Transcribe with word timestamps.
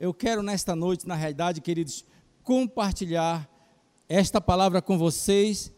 eu 0.00 0.14
quero 0.14 0.44
nesta 0.44 0.76
noite, 0.76 1.08
na 1.08 1.16
realidade, 1.16 1.60
queridos, 1.60 2.04
compartilhar 2.44 3.50
esta 4.08 4.40
palavra 4.40 4.80
com 4.80 4.96
vocês. 4.96 5.72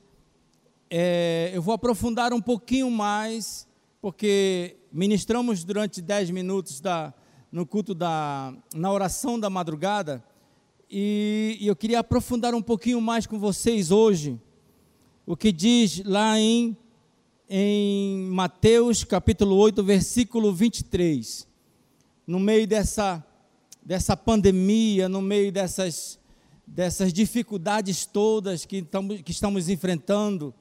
É, 0.91 1.51
eu 1.55 1.63
vou 1.63 1.73
aprofundar 1.73 2.31
um 2.35 2.41
pouquinho 2.41 2.91
mais, 2.91 3.67
porque 3.99 4.77
ministramos 4.93 5.65
durante 5.65 6.03
dez 6.03 6.29
minutos 6.29 6.83
da, 6.83 7.15
no 7.51 7.65
culto 7.65 7.95
da, 7.95 8.53
na 8.75 8.93
oração 8.93 9.41
da 9.41 9.49
madrugada, 9.49 10.23
e, 10.91 11.57
e 11.59 11.67
eu 11.67 11.75
queria 11.75 12.01
aprofundar 12.01 12.55
um 12.55 12.61
pouquinho 12.61 13.01
mais 13.01 13.27
com 13.27 13.39
vocês 13.39 13.91
hoje, 13.91 14.39
o 15.25 15.35
que 15.35 15.51
diz 15.51 16.05
lá 16.05 16.39
em, 16.39 16.77
em 17.49 18.19
Mateus 18.25 19.03
capítulo 19.03 19.57
8, 19.57 19.83
versículo 19.83 20.53
23. 20.53 21.49
No 22.27 22.39
meio 22.39 22.67
dessa, 22.67 23.25
dessa 23.83 24.17
pandemia, 24.17 25.09
no 25.09 25.23
meio 25.23 25.51
dessas, 25.51 26.19
dessas 26.67 27.13
dificuldades 27.13 28.07
todas 28.07 28.65
que, 28.65 28.83
tamo, 28.83 29.23
que 29.23 29.31
estamos 29.31 29.69
enfrentando, 29.69 30.55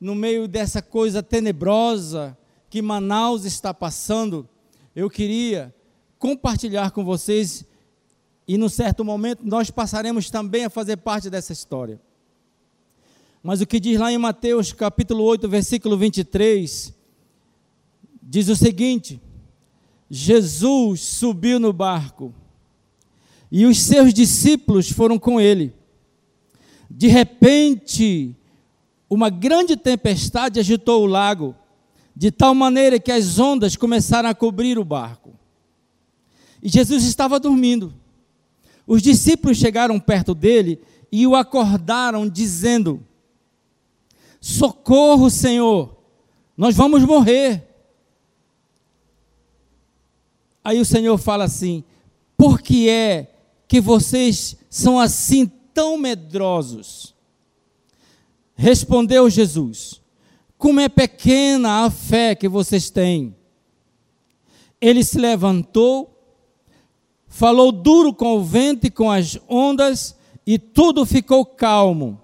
no 0.00 0.14
meio 0.14 0.46
dessa 0.46 0.80
coisa 0.80 1.22
tenebrosa 1.22 2.36
que 2.70 2.82
Manaus 2.82 3.44
está 3.44 3.72
passando, 3.72 4.48
eu 4.94 5.08
queria 5.08 5.74
compartilhar 6.18 6.90
com 6.90 7.04
vocês 7.04 7.66
e, 8.46 8.56
num 8.56 8.68
certo 8.68 9.04
momento, 9.04 9.44
nós 9.44 9.70
passaremos 9.70 10.30
também 10.30 10.64
a 10.64 10.70
fazer 10.70 10.96
parte 10.98 11.28
dessa 11.28 11.52
história. 11.52 12.00
Mas 13.42 13.60
o 13.60 13.66
que 13.66 13.78
diz 13.78 13.98
lá 13.98 14.12
em 14.12 14.18
Mateus 14.18 14.72
capítulo 14.72 15.22
8, 15.24 15.48
versículo 15.48 15.96
23, 15.96 16.94
diz 18.22 18.48
o 18.48 18.56
seguinte: 18.56 19.20
Jesus 20.10 21.02
subiu 21.02 21.60
no 21.60 21.72
barco 21.72 22.34
e 23.50 23.64
os 23.64 23.80
seus 23.80 24.12
discípulos 24.12 24.90
foram 24.90 25.18
com 25.18 25.40
ele. 25.40 25.72
De 26.90 27.08
repente, 27.08 28.34
uma 29.08 29.30
grande 29.30 29.76
tempestade 29.76 30.60
agitou 30.60 31.02
o 31.02 31.06
lago, 31.06 31.54
de 32.14 32.30
tal 32.30 32.54
maneira 32.54 32.98
que 32.98 33.12
as 33.12 33.38
ondas 33.38 33.76
começaram 33.76 34.28
a 34.28 34.34
cobrir 34.34 34.78
o 34.78 34.84
barco. 34.84 35.32
E 36.62 36.68
Jesus 36.68 37.04
estava 37.04 37.38
dormindo. 37.38 37.94
Os 38.86 39.02
discípulos 39.02 39.58
chegaram 39.58 40.00
perto 40.00 40.34
dele 40.34 40.80
e 41.10 41.26
o 41.26 41.36
acordaram, 41.36 42.28
dizendo: 42.28 43.02
Socorro, 44.40 45.30
Senhor, 45.30 45.96
nós 46.56 46.74
vamos 46.74 47.04
morrer. 47.04 47.66
Aí 50.64 50.80
o 50.80 50.84
Senhor 50.84 51.16
fala 51.18 51.44
assim: 51.44 51.84
Por 52.36 52.60
que 52.60 52.88
é 52.88 53.37
que 53.68 53.80
vocês 53.80 54.56
são 54.68 54.98
assim 54.98 55.46
tão 55.72 55.96
medrosos? 55.96 57.14
Respondeu 58.56 59.30
Jesus: 59.30 60.00
Como 60.56 60.80
é 60.80 60.88
pequena 60.88 61.84
a 61.84 61.90
fé 61.90 62.34
que 62.34 62.48
vocês 62.48 62.90
têm. 62.90 63.36
Ele 64.80 65.04
se 65.04 65.18
levantou 65.18 66.18
falou 67.28 67.70
duro 67.70 68.12
com 68.12 68.36
o 68.36 68.42
vento 68.42 68.86
e 68.86 68.90
com 68.90 69.10
as 69.10 69.38
ondas, 69.48 70.16
e 70.46 70.58
tudo 70.58 71.04
ficou 71.06 71.44
calmo. 71.44 72.20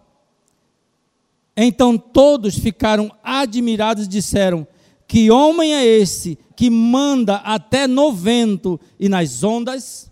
Então 1.57 1.97
todos 1.97 2.59
ficaram 2.59 3.13
admirados 3.23 4.07
e 4.07 4.09
disseram: 4.09 4.67
Que 5.07 5.31
homem 5.31 5.75
é 5.75 5.85
esse 5.85 6.39
que 6.57 6.69
manda 6.69 7.37
até 7.37 7.87
no 7.87 8.13
vento 8.13 8.81
e 8.99 9.09
nas 9.09 9.45
ondas? 9.45 10.11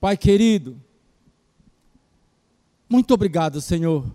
Pai 0.00 0.16
querido, 0.16 0.80
muito 2.88 3.12
obrigado, 3.12 3.60
Senhor, 3.60 4.10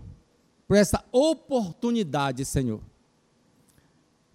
por 0.67 0.75
essa 0.75 1.05
oportunidade, 1.11 2.43
Senhor. 2.43 2.81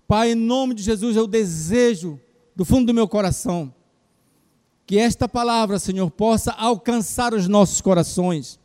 Pai, 0.07 0.31
em 0.31 0.37
nome 0.37 0.75
de 0.75 0.83
Jesus, 0.83 1.17
eu 1.17 1.27
desejo 1.27 2.21
do 2.55 2.65
fundo 2.65 2.87
do 2.87 2.95
meu 2.95 3.09
coração, 3.09 3.75
que 4.87 4.97
esta 4.97 5.29
palavra, 5.29 5.79
Senhor, 5.79 6.09
possa 6.11 6.53
alcançar 6.53 7.35
os 7.35 7.49
nossos 7.49 7.81
corações 7.81 8.59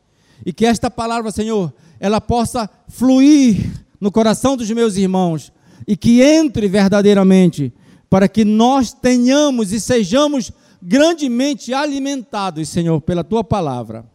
e 0.45 0.53
que 0.53 0.65
esta 0.65 0.89
palavra, 0.91 1.31
Senhor, 1.31 1.73
ela 1.99 2.21
possa 2.21 2.69
fluir 2.87 3.83
no 3.99 4.11
coração 4.11 4.55
dos 4.55 4.69
meus 4.69 4.95
irmãos 4.95 5.51
e 5.87 5.97
que 5.97 6.21
entre 6.21 6.67
verdadeiramente 6.67 7.73
para 8.09 8.27
que 8.27 8.45
nós 8.45 8.93
tenhamos 8.93 9.73
e 9.73 9.79
sejamos 9.79 10.51
grandemente 10.87 11.73
alimentados, 11.73 12.69
Senhor, 12.69 13.01
pela 13.01 13.23
tua 13.23 13.43
palavra. 13.43 14.05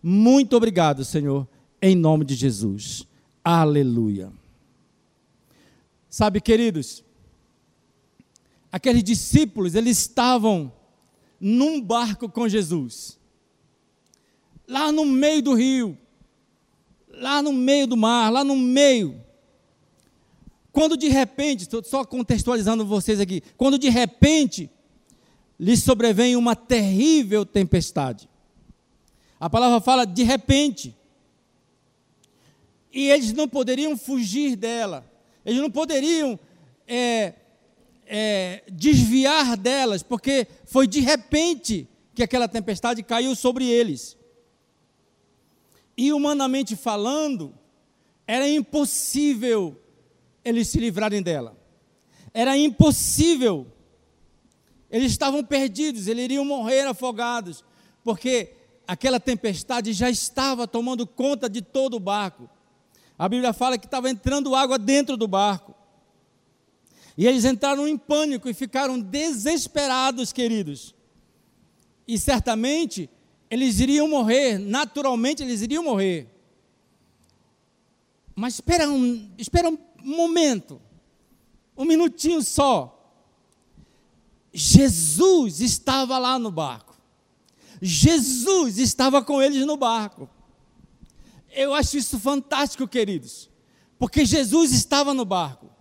Muito 0.00 0.56
obrigado, 0.56 1.04
Senhor, 1.04 1.48
em 1.80 1.96
nome 1.96 2.24
de 2.24 2.36
Jesus. 2.36 3.04
Aleluia. 3.44 4.32
Sabe, 6.08 6.40
queridos, 6.40 7.02
aqueles 8.70 9.02
discípulos, 9.02 9.74
eles 9.74 9.98
estavam 9.98 10.72
num 11.40 11.80
barco 11.80 12.28
com 12.28 12.48
Jesus, 12.48 13.18
lá 14.68 14.92
no 14.92 15.04
meio 15.04 15.42
do 15.42 15.54
rio, 15.54 15.98
lá 17.08 17.42
no 17.42 17.52
meio 17.52 17.88
do 17.88 17.96
mar, 17.96 18.30
lá 18.30 18.44
no 18.44 18.56
meio. 18.56 19.20
Quando 20.70 20.96
de 20.96 21.08
repente, 21.08 21.62
estou 21.62 21.82
só 21.82 22.04
contextualizando 22.04 22.86
vocês 22.86 23.18
aqui, 23.18 23.42
quando 23.56 23.76
de 23.76 23.88
repente 23.88 24.70
lhes 25.62 25.84
sobrevém 25.84 26.34
uma 26.34 26.56
terrível 26.56 27.46
tempestade. 27.46 28.28
A 29.38 29.48
palavra 29.48 29.80
fala 29.80 30.04
de 30.04 30.24
repente. 30.24 30.92
E 32.92 33.08
eles 33.08 33.32
não 33.32 33.48
poderiam 33.48 33.96
fugir 33.96 34.56
dela, 34.56 35.08
eles 35.46 35.60
não 35.60 35.70
poderiam 35.70 36.36
é, 36.84 37.34
é, 38.04 38.64
desviar 38.72 39.56
delas, 39.56 40.02
porque 40.02 40.48
foi 40.64 40.88
de 40.88 40.98
repente 40.98 41.88
que 42.12 42.24
aquela 42.24 42.48
tempestade 42.48 43.00
caiu 43.04 43.36
sobre 43.36 43.64
eles. 43.64 44.18
E 45.96 46.12
humanamente 46.12 46.74
falando, 46.74 47.54
era 48.26 48.48
impossível 48.48 49.80
eles 50.44 50.66
se 50.66 50.80
livrarem 50.80 51.22
dela. 51.22 51.56
Era 52.34 52.58
impossível. 52.58 53.68
Eles 54.92 55.10
estavam 55.10 55.42
perdidos, 55.42 56.06
eles 56.06 56.24
iriam 56.26 56.44
morrer 56.44 56.82
afogados, 56.82 57.64
porque 58.04 58.52
aquela 58.86 59.18
tempestade 59.18 59.94
já 59.94 60.10
estava 60.10 60.68
tomando 60.68 61.06
conta 61.06 61.48
de 61.48 61.62
todo 61.62 61.94
o 61.94 62.00
barco. 62.00 62.48
A 63.18 63.26
Bíblia 63.26 63.54
fala 63.54 63.78
que 63.78 63.86
estava 63.86 64.10
entrando 64.10 64.54
água 64.54 64.78
dentro 64.78 65.16
do 65.16 65.26
barco. 65.26 65.74
E 67.16 67.26
eles 67.26 67.46
entraram 67.46 67.88
em 67.88 67.96
pânico 67.96 68.50
e 68.50 68.54
ficaram 68.54 69.00
desesperados, 69.00 70.30
queridos. 70.30 70.94
E 72.06 72.18
certamente 72.18 73.08
eles 73.50 73.80
iriam 73.80 74.08
morrer, 74.08 74.58
naturalmente 74.58 75.42
eles 75.42 75.62
iriam 75.62 75.84
morrer. 75.84 76.28
Mas 78.34 78.54
espera 78.54 78.88
um, 78.88 79.30
espera 79.38 79.70
um 79.70 79.78
momento, 80.02 80.80
um 81.76 81.84
minutinho 81.84 82.42
só. 82.42 83.01
Jesus 84.52 85.60
estava 85.60 86.18
lá 86.18 86.38
no 86.38 86.50
barco. 86.50 86.96
Jesus 87.80 88.78
estava 88.78 89.22
com 89.22 89.40
eles 89.40 89.66
no 89.66 89.76
barco. 89.76 90.28
Eu 91.50 91.74
acho 91.74 91.96
isso 91.96 92.18
fantástico, 92.18 92.86
queridos, 92.86 93.50
porque 93.98 94.24
Jesus 94.24 94.72
estava 94.72 95.12
no 95.12 95.24
barco 95.24 95.72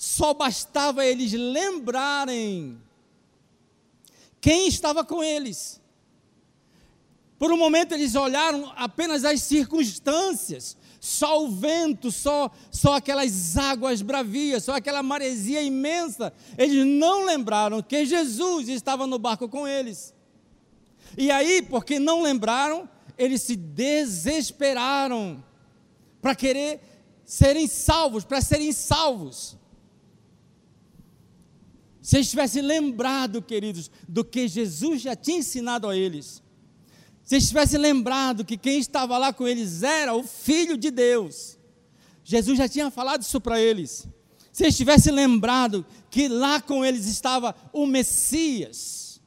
só 0.00 0.32
bastava 0.32 1.04
eles 1.04 1.30
lembrarem 1.32 2.80
quem 4.40 4.66
estava 4.66 5.04
com 5.04 5.22
eles. 5.22 5.78
Por 7.38 7.52
um 7.52 7.56
momento 7.58 7.92
eles 7.92 8.14
olharam 8.14 8.72
apenas 8.76 9.26
as 9.26 9.42
circunstâncias, 9.42 10.74
só 11.00 11.42
o 11.42 11.50
vento, 11.50 12.12
só, 12.12 12.50
só 12.70 12.96
aquelas 12.96 13.56
águas 13.56 14.02
bravias, 14.02 14.64
só 14.64 14.74
aquela 14.74 15.02
maresia 15.02 15.62
imensa. 15.62 16.30
Eles 16.58 16.86
não 16.86 17.24
lembraram 17.24 17.82
que 17.82 18.04
Jesus 18.04 18.68
estava 18.68 19.06
no 19.06 19.18
barco 19.18 19.48
com 19.48 19.66
eles. 19.66 20.14
E 21.16 21.30
aí, 21.30 21.62
porque 21.62 21.98
não 21.98 22.22
lembraram, 22.22 22.86
eles 23.16 23.40
se 23.40 23.56
desesperaram 23.56 25.42
para 26.20 26.34
querer 26.34 26.80
serem 27.24 27.66
salvos, 27.66 28.22
para 28.22 28.42
serem 28.42 28.70
salvos. 28.70 29.56
Se 32.02 32.16
eles 32.16 32.28
tivessem 32.28 32.60
lembrado, 32.60 33.40
queridos, 33.40 33.90
do 34.06 34.22
que 34.22 34.46
Jesus 34.46 35.00
já 35.00 35.16
tinha 35.16 35.38
ensinado 35.38 35.88
a 35.88 35.96
eles, 35.96 36.42
se 37.30 37.36
eles 37.36 37.46
tivessem 37.46 37.78
lembrado 37.78 38.44
que 38.44 38.56
quem 38.56 38.80
estava 38.80 39.16
lá 39.16 39.32
com 39.32 39.46
eles 39.46 39.84
era 39.84 40.12
o 40.12 40.24
Filho 40.24 40.76
de 40.76 40.90
Deus, 40.90 41.56
Jesus 42.24 42.58
já 42.58 42.68
tinha 42.68 42.90
falado 42.90 43.22
isso 43.22 43.40
para 43.40 43.60
eles. 43.60 44.04
Se 44.52 44.64
eles 44.64 44.76
tivessem 44.76 45.12
lembrado 45.12 45.86
que 46.10 46.26
lá 46.26 46.60
com 46.60 46.84
eles 46.84 47.06
estava 47.06 47.54
o 47.72 47.86
Messias, 47.86 49.22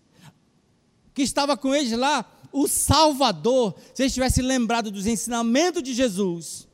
que 1.14 1.22
estava 1.22 1.56
com 1.56 1.74
eles 1.74 1.94
lá 1.94 2.30
o 2.52 2.68
Salvador, 2.68 3.74
se 3.94 4.04
eles 4.04 4.14
tivessem 4.14 4.44
lembrado 4.44 4.92
dos 4.92 5.08
ensinamentos 5.08 5.82
de 5.82 5.94
Jesus, 5.94 6.68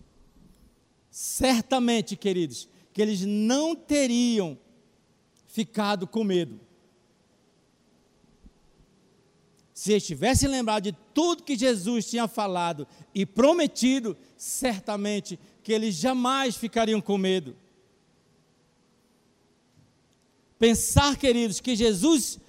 certamente, 1.11 2.15
queridos, 2.15 2.67
que 2.91 3.03
eles 3.03 3.21
não 3.23 3.75
teriam 3.75 4.57
ficado 5.45 6.07
com 6.07 6.23
medo. 6.23 6.59
Se 9.79 9.93
eles 9.93 10.05
tivessem 10.05 10.49
lembrado 10.49 10.83
de 10.83 10.97
tudo 11.13 11.41
que 11.41 11.55
Jesus 11.55 12.09
tinha 12.09 12.27
falado 12.27 12.85
e 13.15 13.25
prometido, 13.25 14.17
certamente 14.35 15.39
que 15.63 15.71
eles 15.71 15.95
jamais 15.95 16.57
ficariam 16.57 16.99
com 16.99 17.17
medo. 17.17 17.55
Pensar, 20.57 21.15
queridos, 21.15 21.61
que 21.61 21.77
Jesus, 21.77 22.41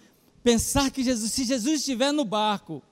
pensar 0.42 0.90
que 0.90 1.04
Jesus, 1.04 1.30
se 1.30 1.44
Jesus 1.44 1.78
estiver 1.78 2.10
no 2.10 2.24
barco, 2.24 2.82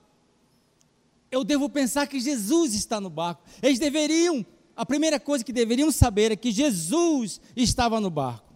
eu 1.32 1.42
devo 1.42 1.68
pensar 1.68 2.06
que 2.06 2.20
Jesus 2.20 2.74
está 2.74 3.00
no 3.00 3.10
barco. 3.10 3.42
Eles 3.60 3.80
deveriam, 3.80 4.46
a 4.76 4.86
primeira 4.86 5.18
coisa 5.18 5.42
que 5.42 5.52
deveriam 5.52 5.90
saber 5.90 6.30
é 6.30 6.36
que 6.36 6.52
Jesus 6.52 7.40
estava 7.56 8.00
no 8.00 8.08
barco. 8.08 8.54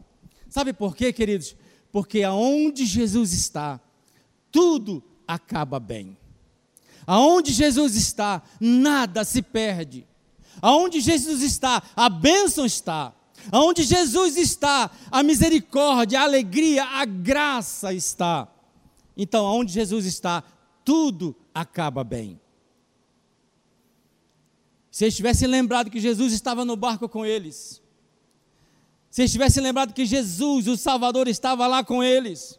Sabe 0.48 0.72
por 0.72 0.94
quê, 0.94 1.12
queridos? 1.12 1.56
Porque 1.90 2.22
aonde 2.22 2.86
Jesus 2.86 3.32
está, 3.32 3.80
tudo 4.52 5.02
acaba 5.26 5.78
bem. 5.80 6.16
Aonde 7.06 7.52
Jesus 7.52 7.96
está, 7.96 8.42
nada 8.60 9.24
se 9.24 9.42
perde. 9.42 10.06
Aonde 10.60 11.00
Jesus 11.00 11.42
está, 11.42 11.82
a 11.96 12.08
bênção 12.08 12.64
está. 12.64 13.12
Aonde 13.50 13.82
Jesus 13.82 14.36
está, 14.36 14.90
a 15.10 15.22
misericórdia, 15.22 16.20
a 16.20 16.24
alegria, 16.24 16.84
a 16.84 17.04
graça 17.04 17.92
está. 17.92 18.46
Então, 19.16 19.44
aonde 19.44 19.72
Jesus 19.72 20.06
está, 20.06 20.44
tudo 20.84 21.34
acaba 21.54 22.04
bem. 22.04 22.40
Se 24.90 25.04
eles 25.04 25.16
tivessem 25.16 25.48
lembrado 25.48 25.90
que 25.90 25.98
Jesus 25.98 26.32
estava 26.32 26.64
no 26.64 26.76
barco 26.76 27.08
com 27.08 27.24
eles, 27.24 27.82
se 29.10 29.22
eles 29.22 29.32
tivessem 29.32 29.62
lembrado 29.62 29.92
que 29.92 30.06
Jesus, 30.06 30.68
o 30.68 30.76
Salvador, 30.76 31.28
estava 31.28 31.66
lá 31.66 31.82
com 31.82 32.02
eles, 32.02 32.58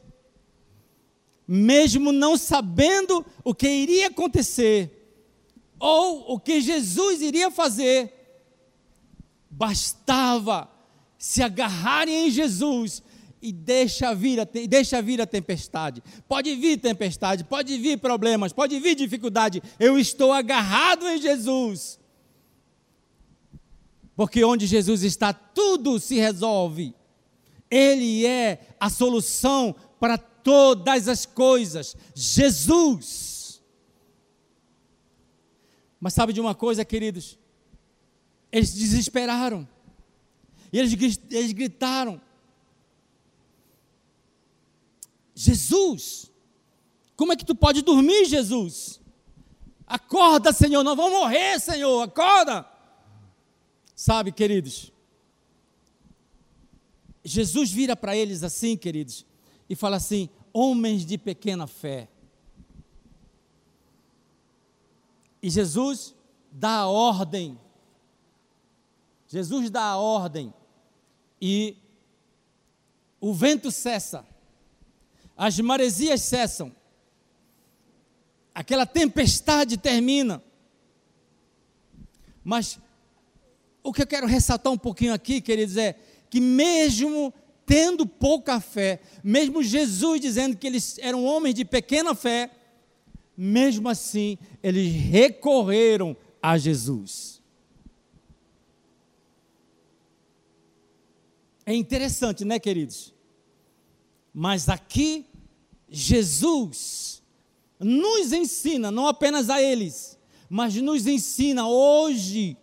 mesmo 1.48 2.12
não 2.12 2.38
sabendo 2.38 3.26
o 3.44 3.54
que 3.54 3.68
iria 3.68 4.08
acontecer, 4.08 5.04
ou 5.80 6.34
o 6.34 6.40
que 6.40 6.62
Jesus 6.62 7.22
iria 7.22 7.52
fazer, 7.52 8.14
bastava 9.50 10.70
se 11.18 11.44
agarrarem 11.44 12.28
em 12.28 12.32
Jesus 12.32 13.04
e 13.42 13.52
deixa 13.52 14.16
vir, 14.16 14.40
a, 14.40 14.46
deixa 14.46 15.02
vir 15.02 15.22
a 15.22 15.26
tempestade. 15.26 16.02
Pode 16.28 16.56
vir 16.56 16.78
tempestade, 16.78 17.44
pode 17.44 17.78
vir 17.78 17.98
problemas, 18.00 18.54
pode 18.54 18.80
vir 18.80 18.96
dificuldade. 18.96 19.62
Eu 19.78 20.00
estou 20.00 20.32
agarrado 20.32 21.06
em 21.10 21.22
Jesus. 21.22 22.00
Porque 24.16 24.44
onde 24.44 24.66
Jesus 24.66 25.04
está, 25.04 25.34
tudo 25.34 26.00
se 26.00 26.16
resolve. 26.16 26.96
Ele 27.70 28.26
é 28.26 28.60
a 28.80 28.90
solução 28.90 29.76
para 30.00 30.18
todas 30.44 31.08
as 31.08 31.26
coisas. 31.26 31.96
Jesus. 32.14 33.62
Mas 36.00 36.14
sabe 36.14 36.34
de 36.34 36.42
uma 36.42 36.54
coisa, 36.54 36.84
queridos? 36.84 37.40
Eles 38.52 38.74
desesperaram. 38.74 39.68
E 40.72 40.78
eles, 40.80 41.20
eles 41.32 41.52
gritaram: 41.54 42.22
Jesus, 45.34 46.32
como 47.16 47.32
é 47.32 47.36
que 47.36 47.46
tu 47.46 47.56
pode 47.56 47.82
dormir, 47.82 48.26
Jesus? 48.26 49.00
Acorda, 49.86 50.52
Senhor, 50.52 50.84
não 50.84 50.96
vamos 50.96 51.20
morrer, 51.20 51.60
Senhor, 51.60 52.02
acorda. 52.02 52.68
Sabe, 53.96 54.32
queridos, 54.32 54.92
Jesus 57.24 57.72
vira 57.72 57.96
para 57.96 58.16
eles 58.18 58.44
assim, 58.44 58.76
queridos, 58.76 59.26
e 59.74 59.76
fala 59.76 59.98
assim: 59.98 60.30
homens 60.54 61.04
de 61.04 61.18
pequena 61.18 61.66
fé. 61.66 62.08
E 65.42 65.50
Jesus 65.50 66.16
dá 66.52 66.82
a 66.82 66.88
ordem. 66.88 67.60
Jesus 69.28 69.72
dá 69.72 69.82
a 69.82 69.98
ordem 69.98 70.54
e 71.42 71.76
o 73.20 73.34
vento 73.34 73.72
cessa, 73.72 74.24
as 75.36 75.60
maresias 75.60 76.22
cessam, 76.22 76.74
aquela 78.54 78.86
tempestade 78.86 79.76
termina. 79.76 80.42
Mas 82.44 82.78
o 83.82 83.92
que 83.92 84.04
eu 84.04 84.08
quero 84.08 84.28
ressaltar 84.28 84.72
um 84.72 84.78
pouquinho 84.78 85.16
aqui, 85.16 85.42
queridos, 85.42 85.78
é 85.78 86.00
que 86.30 86.40
mesmo 86.40 87.34
tendo 87.74 88.06
pouca 88.06 88.60
fé, 88.60 89.02
mesmo 89.24 89.64
Jesus 89.64 90.22
dizendo 90.22 90.56
que 90.56 90.68
eles 90.68 91.00
eram 91.00 91.26
homens 91.26 91.56
de 91.56 91.66
pequena 91.66 92.14
fé, 92.14 92.52
mesmo 93.36 93.90
assim, 93.90 94.38
eles 94.62 94.94
recorreram 94.94 96.16
a 96.40 96.56
Jesus. 96.56 97.42
É 101.66 101.74
interessante, 101.74 102.46
né, 102.46 102.60
queridos? 102.60 103.12
Mas 104.32 104.70
aqui, 104.70 105.26
Jesus 105.90 107.24
nos 107.80 108.32
ensina, 108.34 108.92
não 108.92 109.08
apenas 109.08 109.50
a 109.50 109.60
eles, 109.60 110.16
mas 110.48 110.76
nos 110.76 111.08
ensina 111.08 111.68
hoje 111.68 112.56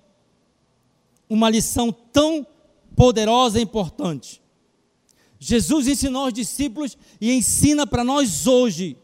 uma 1.29 1.51
lição 1.51 1.91
tão 1.91 2.47
poderosa 2.95 3.59
e 3.59 3.63
importante. 3.65 4.41
Jesus 5.43 5.89
ensinou 5.89 6.25
aos 6.25 6.35
discípulos 6.35 6.99
e 7.19 7.33
ensina 7.33 7.87
para 7.87 8.05
nós 8.05 8.47
hoje 8.47 8.99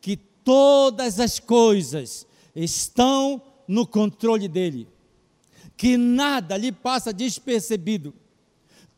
que 0.00 0.16
todas 0.16 1.20
as 1.20 1.38
coisas 1.38 2.26
estão 2.56 3.42
no 3.68 3.86
controle 3.86 4.48
dele, 4.48 4.88
que 5.76 5.98
nada 5.98 6.56
lhe 6.56 6.72
passa 6.72 7.12
despercebido. 7.12 8.14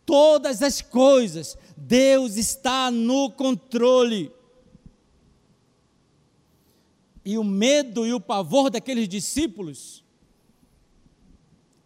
Todas 0.05 0.63
as 0.63 0.81
coisas, 0.81 1.59
Deus 1.77 2.37
está 2.37 2.93
no 2.93 3.29
controle. 3.29 4.31
E 7.25 7.37
o 7.37 7.43
medo 7.43 8.07
e 8.07 8.13
o 8.13 8.21
pavor 8.21 8.71
daqueles 8.71 9.09
discípulos 9.09 10.05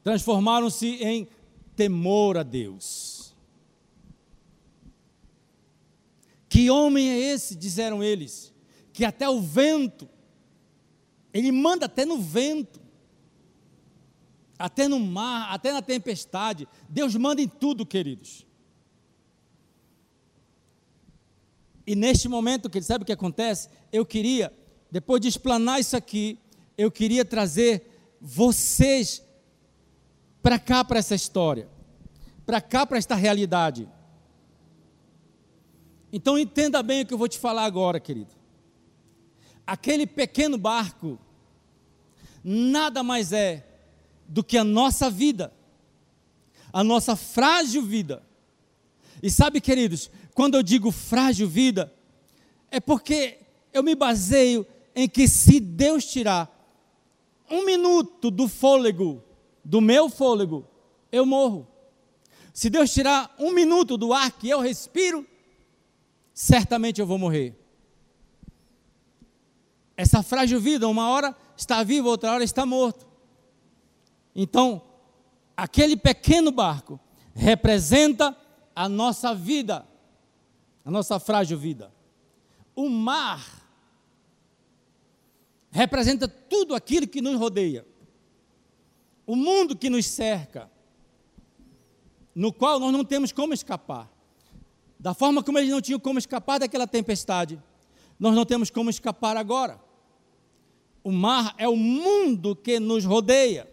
transformaram-se 0.02 1.02
em 1.02 1.26
temor 1.74 2.36
a 2.36 2.42
Deus. 2.42 3.19
Que 6.60 6.68
homem 6.68 7.08
é 7.08 7.18
esse, 7.18 7.56
disseram 7.56 8.04
eles, 8.04 8.52
que 8.92 9.02
até 9.02 9.26
o 9.26 9.40
vento, 9.40 10.06
ele 11.32 11.50
manda 11.50 11.86
até 11.86 12.04
no 12.04 12.20
vento, 12.20 12.78
até 14.58 14.86
no 14.86 15.00
mar, 15.00 15.54
até 15.54 15.72
na 15.72 15.80
tempestade, 15.80 16.68
Deus 16.86 17.16
manda 17.16 17.40
em 17.40 17.48
tudo, 17.48 17.86
queridos. 17.86 18.46
E 21.86 21.96
neste 21.96 22.28
momento, 22.28 22.68
que 22.68 22.82
sabe 22.82 23.04
o 23.04 23.06
que 23.06 23.12
acontece? 23.12 23.70
Eu 23.90 24.04
queria, 24.04 24.52
depois 24.90 25.18
de 25.18 25.28
explanar 25.28 25.80
isso 25.80 25.96
aqui, 25.96 26.38
eu 26.76 26.90
queria 26.90 27.24
trazer 27.24 28.18
vocês 28.20 29.24
para 30.42 30.58
cá, 30.58 30.84
para 30.84 30.98
essa 30.98 31.14
história, 31.14 31.70
para 32.44 32.60
cá, 32.60 32.84
para 32.84 32.98
esta 32.98 33.14
realidade. 33.14 33.88
Então 36.12 36.38
entenda 36.38 36.82
bem 36.82 37.02
o 37.02 37.06
que 37.06 37.14
eu 37.14 37.18
vou 37.18 37.28
te 37.28 37.38
falar 37.38 37.64
agora, 37.64 38.00
querido. 38.00 38.34
Aquele 39.66 40.06
pequeno 40.06 40.58
barco 40.58 41.18
nada 42.42 43.02
mais 43.02 43.32
é 43.32 43.66
do 44.26 44.42
que 44.42 44.56
a 44.56 44.64
nossa 44.64 45.10
vida, 45.10 45.52
a 46.72 46.82
nossa 46.82 47.14
frágil 47.14 47.82
vida. 47.82 48.22
E 49.22 49.30
sabe, 49.30 49.60
queridos, 49.60 50.10
quando 50.34 50.56
eu 50.56 50.62
digo 50.62 50.90
frágil 50.90 51.48
vida, 51.48 51.92
é 52.70 52.80
porque 52.80 53.38
eu 53.72 53.82
me 53.82 53.94
baseio 53.94 54.66
em 54.94 55.08
que 55.08 55.28
se 55.28 55.60
Deus 55.60 56.04
tirar 56.04 56.56
um 57.50 57.64
minuto 57.64 58.30
do 58.30 58.48
fôlego 58.48 59.22
do 59.64 59.80
meu 59.80 60.08
fôlego, 60.08 60.66
eu 61.12 61.24
morro. 61.26 61.66
Se 62.52 62.68
Deus 62.68 62.92
tirar 62.92 63.34
um 63.38 63.52
minuto 63.52 63.96
do 63.96 64.12
ar 64.12 64.32
que 64.32 64.48
eu 64.48 64.60
respiro, 64.60 65.26
certamente 66.40 66.98
eu 66.98 67.06
vou 67.06 67.18
morrer. 67.18 67.54
Essa 69.94 70.22
frágil 70.22 70.58
vida, 70.58 70.88
uma 70.88 71.10
hora 71.10 71.36
está 71.54 71.82
vivo, 71.82 72.08
outra 72.08 72.32
hora 72.32 72.42
está 72.42 72.64
morto. 72.64 73.06
Então, 74.34 74.80
aquele 75.54 75.98
pequeno 75.98 76.50
barco 76.50 76.98
representa 77.34 78.34
a 78.74 78.88
nossa 78.88 79.34
vida, 79.34 79.86
a 80.82 80.90
nossa 80.90 81.20
frágil 81.20 81.58
vida. 81.58 81.92
O 82.74 82.88
mar 82.88 83.46
representa 85.70 86.26
tudo 86.26 86.74
aquilo 86.74 87.06
que 87.06 87.20
nos 87.20 87.38
rodeia, 87.38 87.86
o 89.26 89.36
mundo 89.36 89.76
que 89.76 89.90
nos 89.90 90.06
cerca, 90.06 90.70
no 92.34 92.50
qual 92.50 92.80
nós 92.80 92.94
não 92.94 93.04
temos 93.04 93.30
como 93.30 93.52
escapar. 93.52 94.10
Da 95.00 95.14
forma 95.14 95.42
como 95.42 95.58
eles 95.58 95.70
não 95.70 95.80
tinham 95.80 95.98
como 95.98 96.18
escapar 96.18 96.60
daquela 96.60 96.86
tempestade, 96.86 97.58
nós 98.18 98.34
não 98.34 98.44
temos 98.44 98.68
como 98.68 98.90
escapar 98.90 99.34
agora. 99.34 99.80
O 101.02 101.10
mar 101.10 101.54
é 101.56 101.66
o 101.66 101.74
mundo 101.74 102.54
que 102.54 102.78
nos 102.78 103.06
rodeia. 103.06 103.66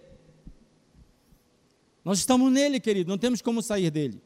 Nós 2.05 2.19
estamos 2.19 2.49
nele, 2.49 2.79
querido, 2.79 3.09
não 3.09 3.17
temos 3.17 3.41
como 3.41 3.61
sair 3.61 3.91
dele. 3.91 4.21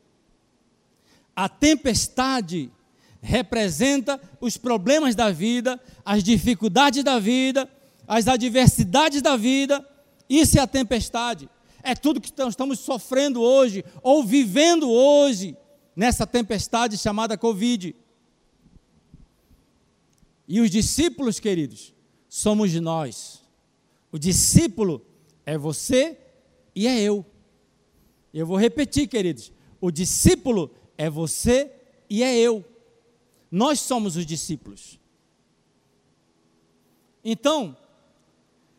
A 1.36 1.50
tempestade 1.50 2.72
representa 3.20 4.22
os 4.40 4.56
problemas 4.56 5.16
da 5.16 5.32
vida, 5.32 5.82
as 6.06 6.24
dificuldades 6.24 7.04
da 7.04 7.18
vida, 7.18 7.68
as 8.08 8.28
adversidades 8.28 9.24
da 9.24 9.36
vida. 9.36 9.84
Isso 10.30 10.60
é 10.60 10.62
a 10.62 10.68
tempestade. 10.68 11.50
É 11.82 11.96
tudo 11.96 12.22
que 12.22 12.30
estamos 12.30 12.80
sofrendo 12.80 13.42
hoje 13.42 13.84
ou 14.04 14.24
vivendo 14.24 14.88
hoje 14.88 15.58
nessa 15.96 16.26
tempestade 16.26 16.98
chamada 16.98 17.38
Covid. 17.38 17.96
E 20.48 20.60
os 20.60 20.70
discípulos, 20.70 21.40
queridos, 21.40 21.94
somos 22.28 22.74
nós. 22.74 23.42
O 24.12 24.18
discípulo 24.18 25.06
é 25.46 25.58
você 25.58 26.18
e 26.76 26.88
é 26.88 27.00
eu. 27.00 27.26
Eu 28.34 28.46
vou 28.46 28.58
repetir, 28.58 29.08
queridos. 29.08 29.52
O 29.80 29.92
discípulo 29.92 30.74
é 30.98 31.10
você 31.10 31.72
e 32.10 32.24
é 32.24 32.38
eu. 32.38 32.66
Nós 33.50 33.80
somos 33.80 34.16
os 34.16 34.26
discípulos. 34.26 35.00
Então, 37.24 37.78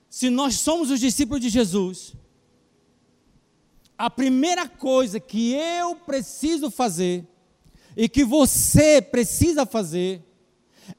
se 0.08 0.28
nós 0.28 0.56
somos 0.56 0.90
os 0.90 1.00
discípulos 1.00 1.40
de 1.40 1.48
Jesus, 1.48 2.14
a 3.96 4.10
primeira 4.10 4.68
coisa 4.68 5.20
que 5.20 5.52
eu 5.54 5.94
preciso 5.96 6.70
fazer 6.70 7.26
e 7.96 8.08
que 8.08 8.24
você 8.24 9.00
precisa 9.00 9.64
fazer 9.66 10.22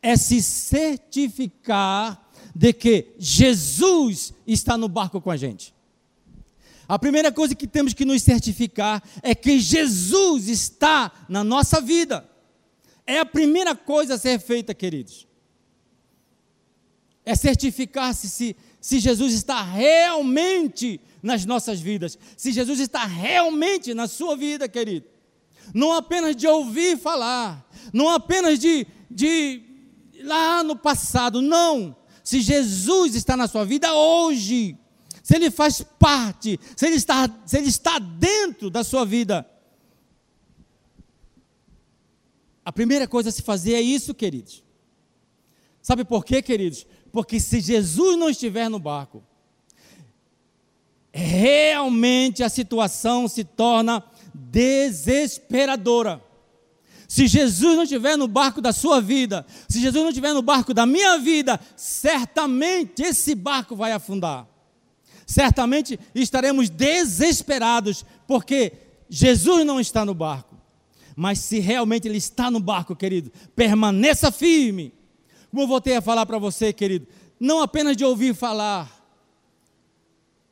é 0.01 0.15
se 0.15 0.41
certificar 0.41 2.29
de 2.55 2.71
que 2.71 3.13
Jesus 3.17 4.33
está 4.45 4.77
no 4.77 4.87
barco 4.87 5.19
com 5.19 5.31
a 5.31 5.37
gente. 5.37 5.73
A 6.87 6.99
primeira 6.99 7.31
coisa 7.31 7.55
que 7.55 7.65
temos 7.65 7.93
que 7.93 8.05
nos 8.05 8.21
certificar 8.21 9.01
é 9.21 9.33
que 9.33 9.59
Jesus 9.59 10.47
está 10.47 11.11
na 11.27 11.43
nossa 11.43 11.81
vida. 11.81 12.29
É 13.05 13.19
a 13.19 13.25
primeira 13.25 13.75
coisa 13.75 14.15
a 14.15 14.17
ser 14.17 14.39
feita, 14.39 14.73
queridos. 14.73 15.27
É 17.25 17.35
certificar-se 17.35 18.29
se, 18.29 18.55
se 18.83 18.99
Jesus 18.99 19.33
está 19.33 19.61
realmente 19.61 20.99
nas 21.21 21.45
nossas 21.45 21.79
vidas, 21.79 22.19
se 22.35 22.51
Jesus 22.51 22.81
está 22.81 23.05
realmente 23.05 23.93
na 23.93 24.09
sua 24.09 24.35
vida, 24.35 24.67
querido. 24.67 25.07
Não 25.73 25.93
apenas 25.93 26.35
de 26.35 26.45
ouvir 26.45 26.97
falar, 26.97 27.65
não 27.93 28.09
apenas 28.09 28.59
de, 28.59 28.85
de 29.09 29.63
lá 30.21 30.61
no 30.63 30.75
passado, 30.75 31.41
não. 31.41 31.95
Se 32.25 32.41
Jesus 32.41 33.15
está 33.15 33.37
na 33.37 33.47
sua 33.47 33.63
vida 33.63 33.93
hoje, 33.93 34.77
se 35.23 35.33
Ele 35.33 35.49
faz 35.49 35.81
parte, 35.97 36.59
se 36.75 36.85
Ele 36.85 36.97
está, 36.97 37.29
se 37.45 37.57
ele 37.57 37.69
está 37.69 37.97
dentro 37.99 38.69
da 38.69 38.83
sua 38.83 39.05
vida. 39.05 39.49
A 42.65 42.71
primeira 42.73 43.07
coisa 43.07 43.29
a 43.29 43.31
se 43.31 43.43
fazer 43.43 43.75
é 43.75 43.81
isso, 43.81 44.13
queridos. 44.13 44.61
Sabe 45.81 46.03
por 46.03 46.25
quê, 46.25 46.41
queridos? 46.41 46.85
Porque 47.13 47.39
se 47.39 47.61
Jesus 47.61 48.17
não 48.17 48.27
estiver 48.27 48.67
no 48.69 48.79
barco, 48.79 49.23
realmente 51.13 52.43
a 52.43 52.49
situação 52.49 53.27
se 53.27 53.43
torna 53.43 54.03
desesperadora. 54.33 56.19
Se 57.07 57.27
Jesus 57.27 57.75
não 57.75 57.83
estiver 57.83 58.17
no 58.17 58.27
barco 58.27 58.59
da 58.59 58.73
sua 58.73 58.99
vida, 58.99 59.45
se 59.69 59.79
Jesus 59.79 60.01
não 60.01 60.09
estiver 60.09 60.33
no 60.33 60.41
barco 60.41 60.73
da 60.73 60.87
minha 60.87 61.19
vida, 61.19 61.59
certamente 61.75 63.03
esse 63.03 63.35
barco 63.35 63.75
vai 63.75 63.91
afundar. 63.91 64.47
Certamente 65.27 65.99
estaremos 66.15 66.67
desesperados, 66.67 68.03
porque 68.27 68.73
Jesus 69.07 69.63
não 69.63 69.79
está 69.79 70.03
no 70.03 70.15
barco. 70.15 70.57
Mas 71.15 71.37
se 71.37 71.59
realmente 71.59 72.07
Ele 72.07 72.17
está 72.17 72.49
no 72.49 72.59
barco, 72.59 72.95
querido, 72.95 73.31
permaneça 73.55 74.31
firme. 74.31 74.91
Como 75.53 75.61
eu 75.61 75.67
voltei 75.67 75.95
a 75.95 76.01
falar 76.01 76.25
para 76.25 76.39
você, 76.39 76.73
querido, 76.73 77.07
não 77.39 77.61
apenas 77.61 77.95
de 77.95 78.03
ouvir 78.03 78.33
falar, 78.33 78.91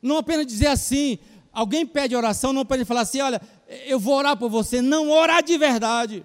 não 0.00 0.18
apenas 0.18 0.46
dizer 0.46 0.68
assim, 0.68 1.18
alguém 1.52 1.84
pede 1.84 2.14
oração, 2.14 2.52
não 2.52 2.64
pode 2.64 2.84
falar 2.84 3.00
assim, 3.00 3.20
olha, 3.20 3.42
eu 3.84 3.98
vou 3.98 4.14
orar 4.14 4.36
por 4.36 4.48
você, 4.48 4.80
não 4.80 5.10
orar 5.10 5.42
de 5.42 5.58
verdade. 5.58 6.24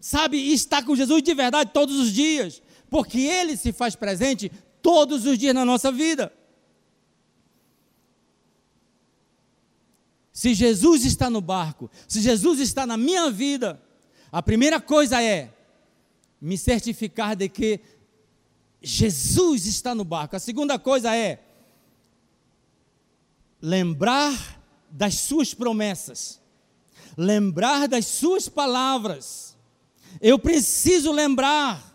Sabe, 0.00 0.38
estar 0.50 0.82
com 0.82 0.96
Jesus 0.96 1.22
de 1.22 1.34
verdade 1.34 1.72
todos 1.74 2.00
os 2.00 2.10
dias, 2.10 2.62
porque 2.88 3.20
Ele 3.20 3.54
se 3.54 3.70
faz 3.70 3.94
presente 3.94 4.50
todos 4.80 5.26
os 5.26 5.36
dias 5.36 5.54
na 5.54 5.62
nossa 5.62 5.92
vida. 5.92 6.32
Se 10.32 10.54
Jesus 10.54 11.04
está 11.04 11.28
no 11.28 11.42
barco, 11.42 11.90
se 12.08 12.22
Jesus 12.22 12.60
está 12.60 12.86
na 12.86 12.96
minha 12.96 13.30
vida, 13.30 13.78
a 14.32 14.42
primeira 14.42 14.80
coisa 14.80 15.22
é 15.22 15.52
me 16.40 16.56
certificar 16.56 17.34
de 17.36 17.48
que 17.48 17.80
Jesus 18.82 19.66
está 19.66 19.94
no 19.94 20.04
barco. 20.04 20.36
A 20.36 20.40
segunda 20.40 20.78
coisa 20.78 21.14
é 21.16 21.40
lembrar 23.60 24.62
das 24.90 25.14
suas 25.14 25.52
promessas, 25.54 26.40
lembrar 27.16 27.88
das 27.88 28.06
suas 28.06 28.48
palavras. 28.48 29.56
Eu 30.20 30.38
preciso 30.38 31.10
lembrar 31.12 31.94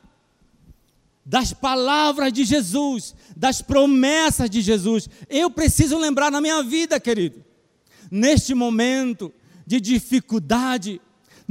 das 1.26 1.54
palavras 1.54 2.34
de 2.34 2.44
Jesus, 2.44 3.16
das 3.38 3.62
promessas 3.62 4.50
de 4.50 4.62
Jesus. 4.62 5.08
Eu 5.30 5.50
preciso 5.50 5.98
lembrar 5.98 6.32
na 6.32 6.42
minha 6.42 6.62
vida, 6.64 7.00
querido. 7.00 7.44
Neste 8.10 8.54
momento 8.54 9.34
de 9.66 9.80
dificuldade, 9.80 11.00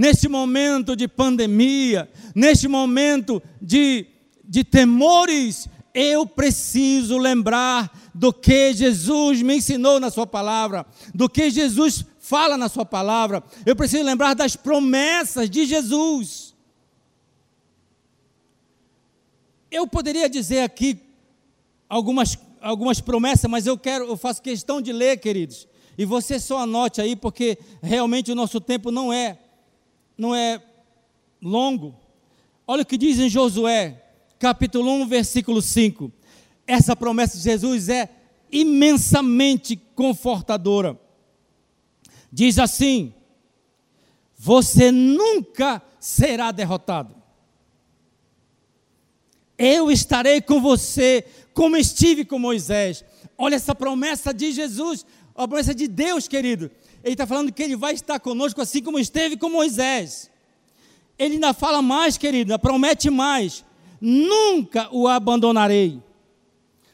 neste 0.00 0.30
momento 0.30 0.96
de 0.96 1.06
pandemia, 1.06 2.10
neste 2.34 2.66
momento 2.66 3.42
de, 3.60 4.06
de 4.42 4.64
temores, 4.64 5.68
eu 5.92 6.26
preciso 6.26 7.18
lembrar 7.18 8.10
do 8.14 8.32
que 8.32 8.72
Jesus 8.72 9.42
me 9.42 9.58
ensinou 9.58 10.00
na 10.00 10.10
Sua 10.10 10.26
palavra, 10.26 10.86
do 11.14 11.28
que 11.28 11.50
Jesus 11.50 12.02
fala 12.18 12.56
na 12.56 12.70
Sua 12.70 12.86
palavra. 12.86 13.44
Eu 13.66 13.76
preciso 13.76 14.02
lembrar 14.02 14.32
das 14.32 14.56
promessas 14.56 15.50
de 15.50 15.66
Jesus. 15.66 16.54
Eu 19.70 19.86
poderia 19.86 20.30
dizer 20.30 20.60
aqui 20.60 20.98
algumas, 21.90 22.38
algumas 22.62 23.02
promessas, 23.02 23.50
mas 23.50 23.66
eu 23.66 23.76
quero, 23.76 24.06
eu 24.06 24.16
faço 24.16 24.40
questão 24.40 24.80
de 24.80 24.94
ler, 24.94 25.18
queridos. 25.18 25.68
E 25.98 26.06
você 26.06 26.40
só 26.40 26.60
anote 26.60 27.02
aí, 27.02 27.14
porque 27.14 27.58
realmente 27.82 28.32
o 28.32 28.34
nosso 28.34 28.62
tempo 28.62 28.90
não 28.90 29.12
é, 29.12 29.38
não 30.20 30.34
é 30.34 30.62
longo. 31.40 31.98
Olha 32.66 32.82
o 32.82 32.86
que 32.86 32.98
diz 32.98 33.18
em 33.18 33.30
Josué, 33.30 34.04
capítulo 34.38 34.90
1, 35.00 35.06
versículo 35.06 35.62
5. 35.62 36.12
Essa 36.66 36.94
promessa 36.94 37.38
de 37.38 37.44
Jesus 37.44 37.88
é 37.88 38.10
imensamente 38.52 39.76
confortadora. 39.94 41.00
Diz 42.30 42.58
assim: 42.58 43.14
Você 44.36 44.92
nunca 44.92 45.82
será 45.98 46.52
derrotado. 46.52 47.16
Eu 49.56 49.90
estarei 49.90 50.42
com 50.42 50.60
você, 50.60 51.24
como 51.54 51.78
estive 51.78 52.26
com 52.26 52.38
Moisés. 52.38 53.02
Olha 53.38 53.54
essa 53.54 53.74
promessa 53.74 54.34
de 54.34 54.52
Jesus, 54.52 55.06
a 55.34 55.48
promessa 55.48 55.74
de 55.74 55.88
Deus, 55.88 56.28
querido. 56.28 56.70
Ele 57.02 57.14
está 57.14 57.26
falando 57.26 57.52
que 57.52 57.62
ele 57.62 57.76
vai 57.76 57.94
estar 57.94 58.20
conosco 58.20 58.60
assim 58.60 58.82
como 58.82 58.98
esteve 58.98 59.36
com 59.36 59.48
Moisés. 59.48 60.30
Ele 61.18 61.34
ainda 61.34 61.52
fala 61.52 61.80
mais, 61.82 62.16
querido, 62.16 62.58
promete 62.58 63.10
mais 63.10 63.64
nunca 64.00 64.88
o 64.90 65.06
abandonarei. 65.06 66.02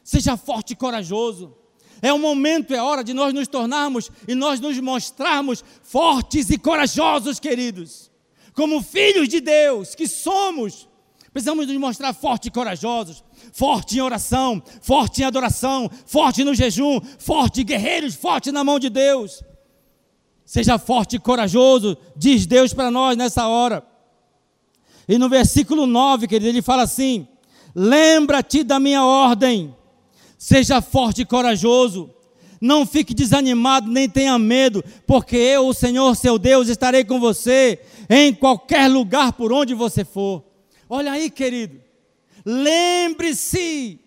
Seja 0.03 0.35
forte 0.35 0.73
e 0.73 0.75
corajoso. 0.75 1.55
É 2.01 2.13
o 2.13 2.19
momento, 2.19 2.75
é 2.75 2.81
hora 2.81 3.03
de 3.03 3.13
nós 3.13 3.33
nos 3.33 3.47
tornarmos 3.47 4.11
e 4.27 4.35
nós 4.35 4.59
nos 4.59 4.79
mostrarmos 4.79 5.63
fortes 5.81 6.49
e 6.49 6.57
corajosos, 6.57 7.39
queridos. 7.39 8.11
Como 8.53 8.83
filhos 8.83 9.27
de 9.27 9.39
Deus 9.39 9.95
que 9.95 10.07
somos, 10.07 10.87
precisamos 11.33 11.67
nos 11.67 11.77
mostrar 11.77 12.13
fortes 12.13 12.47
e 12.47 12.51
corajosos, 12.51 13.23
forte 13.51 13.97
em 13.97 14.01
oração, 14.01 14.61
forte 14.81 15.21
em 15.21 15.25
adoração, 15.25 15.89
forte 16.05 16.43
no 16.43 16.53
jejum, 16.53 17.01
forte 17.17 17.63
guerreiros, 17.63 18.15
forte 18.15 18.51
na 18.51 18.63
mão 18.63 18.77
de 18.77 18.89
Deus. 18.89 19.41
Seja 20.47 20.79
forte 20.79 21.17
e 21.17 21.19
corajoso, 21.19 21.97
diz 22.15 22.45
Deus 22.45 22.73
para 22.73 22.89
nós 22.89 23.17
nessa 23.17 23.49
hora. 23.49 23.85
E 25.05 25.17
no 25.17 25.27
versículo 25.27 25.85
9, 25.85 26.25
querido, 26.25 26.47
ele 26.47 26.61
fala 26.61 26.83
assim: 26.83 27.27
Lembra-te 27.75 28.63
da 28.63 28.79
minha 28.79 29.03
ordem, 29.03 29.75
seja 30.37 30.81
forte 30.81 31.23
e 31.23 31.25
corajoso, 31.25 32.09
não 32.61 32.85
fique 32.85 33.13
desanimado, 33.13 33.91
nem 33.91 34.07
tenha 34.07 34.39
medo, 34.39 34.81
porque 35.05 35.35
eu, 35.35 35.67
o 35.67 35.73
Senhor 35.73 36.15
seu 36.15 36.39
Deus, 36.39 36.69
estarei 36.69 37.03
com 37.03 37.19
você 37.19 37.81
em 38.09 38.33
qualquer 38.33 38.87
lugar 38.87 39.33
por 39.33 39.51
onde 39.51 39.73
você 39.73 40.05
for. 40.05 40.45
Olha 40.89 41.11
aí, 41.11 41.29
querido, 41.29 41.81
lembre-se 42.45 43.99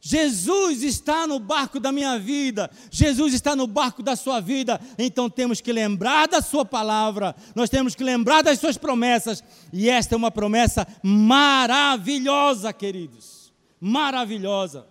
Jesus 0.00 0.82
está 0.82 1.26
no 1.26 1.38
barco 1.38 1.78
da 1.78 1.92
minha 1.92 2.18
vida, 2.18 2.70
Jesus 2.90 3.34
está 3.34 3.54
no 3.54 3.66
barco 3.66 4.02
da 4.02 4.16
sua 4.16 4.40
vida, 4.40 4.80
então 4.98 5.28
temos 5.28 5.60
que 5.60 5.70
lembrar 5.70 6.26
da 6.26 6.40
Sua 6.40 6.64
palavra, 6.64 7.36
nós 7.54 7.68
temos 7.68 7.94
que 7.94 8.02
lembrar 8.02 8.42
das 8.42 8.58
Suas 8.58 8.78
promessas, 8.78 9.44
e 9.70 9.90
esta 9.90 10.14
é 10.14 10.16
uma 10.16 10.30
promessa 10.30 10.86
maravilhosa, 11.02 12.72
queridos, 12.72 13.52
maravilhosa. 13.78 14.86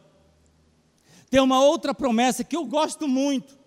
Tem 1.27 1.41
uma 1.41 1.59
outra 1.59 1.91
promessa 1.91 2.43
que 2.43 2.55
eu 2.55 2.65
gosto 2.65 3.07
muito, 3.07 3.57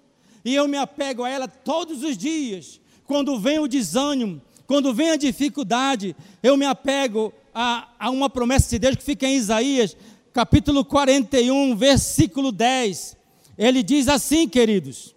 e 0.45 0.55
eu 0.55 0.69
me 0.69 0.77
apego 0.77 1.25
a 1.25 1.29
ela 1.29 1.49
todos 1.49 2.05
os 2.05 2.17
dias, 2.17 2.81
quando 3.05 3.37
vem 3.41 3.59
o 3.59 3.67
desânimo, 3.67 4.41
quando 4.65 4.95
vem 4.95 5.11
a 5.11 5.17
dificuldade, 5.17 6.15
eu 6.41 6.57
me 6.57 6.65
apego 6.65 7.33
a, 7.53 7.89
a 7.99 8.11
uma 8.11 8.31
promessa 8.31 8.71
de 8.71 8.79
Deus 8.79 8.97
que 8.97 9.03
fica 9.03 9.27
em 9.27 9.37
Isaías 9.37 9.97
capítulo 10.33 10.85
41, 10.85 11.77
versículo 11.77 12.51
10. 12.51 13.17
Ele 13.57 13.83
diz 13.83 14.09
assim, 14.09 14.49
queridos. 14.49 15.15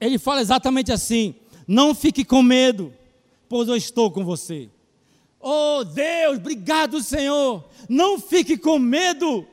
Ele 0.00 0.18
fala 0.18 0.40
exatamente 0.40 0.90
assim: 0.90 1.34
Não 1.66 1.94
fique 1.94 2.24
com 2.24 2.42
medo, 2.42 2.92
pois 3.48 3.68
eu 3.68 3.76
estou 3.76 4.10
com 4.10 4.24
você. 4.24 4.68
Oh 5.38 5.84
Deus, 5.84 6.38
obrigado, 6.38 7.02
Senhor. 7.02 7.64
Não 7.88 8.18
fique 8.18 8.56
com 8.56 8.78
medo. 8.78 9.46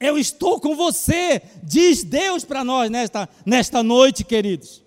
Eu 0.00 0.18
estou 0.18 0.60
com 0.60 0.74
você, 0.76 1.40
diz 1.62 2.02
Deus 2.02 2.44
para 2.44 2.64
nós 2.64 2.90
nesta, 2.90 3.28
nesta 3.46 3.82
noite, 3.82 4.24
queridos. 4.24 4.82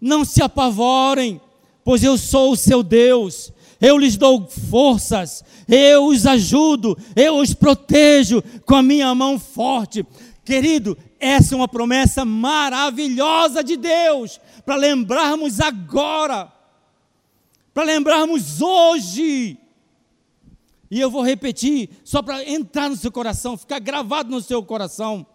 Não 0.00 0.24
se 0.24 0.42
apavorem, 0.42 1.40
pois 1.84 2.02
eu 2.02 2.16
sou 2.16 2.52
o 2.52 2.56
seu 2.56 2.82
Deus 2.82 3.52
eu 3.80 3.96
lhes 3.96 4.16
dou 4.16 4.48
forças, 4.48 5.44
eu 5.68 6.06
os 6.06 6.26
ajudo, 6.26 6.98
eu 7.14 7.36
os 7.36 7.54
protejo 7.54 8.42
com 8.64 8.74
a 8.74 8.82
minha 8.82 9.14
mão 9.14 9.38
forte. 9.38 10.04
Querido, 10.44 10.96
essa 11.20 11.54
é 11.54 11.56
uma 11.56 11.68
promessa 11.68 12.24
maravilhosa 12.24 13.62
de 13.62 13.76
Deus, 13.76 14.40
para 14.64 14.76
lembrarmos 14.76 15.60
agora, 15.60 16.52
para 17.72 17.84
lembrarmos 17.84 18.60
hoje. 18.60 19.58
E 20.90 20.98
eu 20.98 21.10
vou 21.10 21.22
repetir, 21.22 21.90
só 22.02 22.22
para 22.22 22.48
entrar 22.48 22.88
no 22.88 22.96
seu 22.96 23.12
coração, 23.12 23.58
ficar 23.58 23.78
gravado 23.78 24.30
no 24.30 24.40
seu 24.40 24.62
coração. 24.62 25.26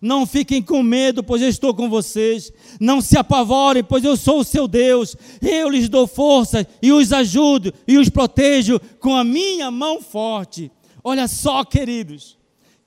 Não 0.00 0.26
fiquem 0.26 0.62
com 0.62 0.82
medo, 0.82 1.22
pois 1.24 1.42
eu 1.42 1.48
estou 1.48 1.74
com 1.74 1.88
vocês. 1.88 2.52
Não 2.80 3.00
se 3.00 3.18
apavorem, 3.18 3.82
pois 3.82 4.04
eu 4.04 4.16
sou 4.16 4.40
o 4.40 4.44
seu 4.44 4.68
Deus. 4.68 5.16
Eu 5.42 5.68
lhes 5.68 5.88
dou 5.88 6.06
força 6.06 6.66
e 6.80 6.92
os 6.92 7.12
ajudo 7.12 7.72
e 7.86 7.98
os 7.98 8.08
protejo 8.08 8.80
com 9.00 9.14
a 9.14 9.24
minha 9.24 9.70
mão 9.70 10.00
forte. 10.00 10.70
Olha 11.02 11.26
só, 11.26 11.64
queridos, 11.64 12.36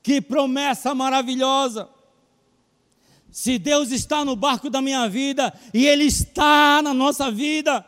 que 0.02 0.22
promessa 0.22 0.96
maravilhosa. 0.96 1.90
Se 3.30 3.58
Deus 3.58 3.92
está 3.92 4.26
no 4.26 4.36
barco 4.36 4.70
da 4.70 4.82
minha 4.82 5.08
vida 5.08 5.54
e 5.74 5.86
Ele 5.86 6.04
está 6.04 6.82
na 6.82 6.94
nossa 6.94 7.32
vida, 7.32 7.86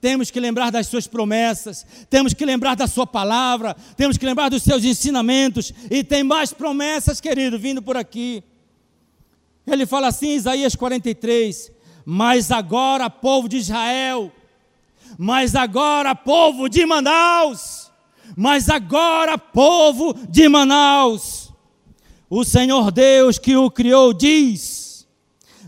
temos 0.00 0.30
que 0.30 0.38
lembrar 0.38 0.70
das 0.70 0.86
suas 0.86 1.06
promessas, 1.06 1.86
temos 2.10 2.34
que 2.34 2.44
lembrar 2.44 2.76
da 2.76 2.86
sua 2.86 3.06
palavra, 3.06 3.74
temos 3.96 4.18
que 4.18 4.26
lembrar 4.26 4.50
dos 4.50 4.62
seus 4.62 4.84
ensinamentos, 4.84 5.72
e 5.90 6.04
tem 6.04 6.22
mais 6.22 6.52
promessas, 6.52 7.22
querido, 7.22 7.58
vindo 7.58 7.80
por 7.80 7.96
aqui. 7.96 8.44
Ele 9.66 9.86
fala 9.86 10.08
assim 10.08 10.28
em 10.28 10.36
Isaías 10.36 10.74
43: 10.74 11.72
Mas 12.04 12.50
agora, 12.50 13.08
povo 13.08 13.48
de 13.48 13.56
Israel, 13.56 14.30
mas 15.18 15.54
agora, 15.54 16.14
povo 16.14 16.68
de 16.68 16.84
Manaus, 16.84 17.90
mas 18.36 18.68
agora, 18.68 19.38
povo 19.38 20.14
de 20.28 20.48
Manaus, 20.48 21.52
o 22.28 22.44
Senhor 22.44 22.90
Deus 22.90 23.38
que 23.38 23.56
o 23.56 23.70
criou 23.70 24.12
diz: 24.12 25.06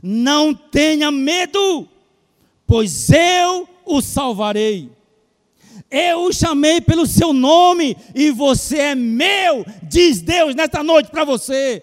Não 0.03 0.53
tenha 0.55 1.11
medo, 1.11 1.89
pois 2.67 3.09
eu 3.11 3.69
o 3.85 4.01
salvarei. 4.03 4.95
Eu 5.91 6.25
o 6.25 6.33
chamei 6.33 6.81
pelo 6.81 7.07
seu 7.07 7.33
nome 7.33 7.97
e 8.15 8.31
você 8.31 8.79
é 8.79 8.95
meu, 8.95 9.65
diz 9.85 10.21
Deus 10.21 10.55
nesta 10.55 10.83
noite 10.83 11.11
para 11.11 11.25
você. 11.25 11.83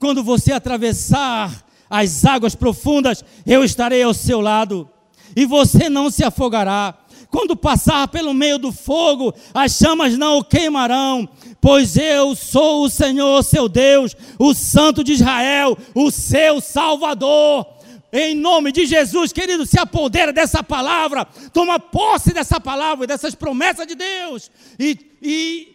Quando 0.00 0.24
você 0.24 0.50
atravessar 0.50 1.62
as 1.88 2.24
águas 2.24 2.54
profundas, 2.54 3.22
eu 3.44 3.62
estarei 3.62 4.02
ao 4.02 4.14
seu 4.14 4.40
lado, 4.40 4.88
e 5.36 5.44
você 5.44 5.90
não 5.90 6.10
se 6.10 6.24
afogará. 6.24 6.94
Quando 7.30 7.54
passar 7.54 8.08
pelo 8.08 8.32
meio 8.32 8.58
do 8.58 8.72
fogo, 8.72 9.34
as 9.52 9.76
chamas 9.76 10.16
não 10.16 10.38
o 10.38 10.44
queimarão, 10.44 11.28
pois 11.60 11.98
eu 11.98 12.34
sou 12.34 12.84
o 12.84 12.88
Senhor, 12.88 13.44
seu 13.44 13.68
Deus, 13.68 14.16
o 14.38 14.54
Santo 14.54 15.04
de 15.04 15.12
Israel, 15.12 15.76
o 15.94 16.10
seu 16.10 16.62
Salvador. 16.62 17.66
Em 18.10 18.34
nome 18.34 18.72
de 18.72 18.86
Jesus, 18.86 19.34
querido, 19.34 19.66
se 19.66 19.78
apodera 19.78 20.32
dessa 20.32 20.62
palavra, 20.64 21.26
toma 21.52 21.78
posse 21.78 22.32
dessa 22.32 22.58
palavra, 22.58 23.06
dessas 23.06 23.34
promessas 23.34 23.86
de 23.86 23.94
Deus, 23.94 24.50
e, 24.78 24.98
e, 25.22 25.68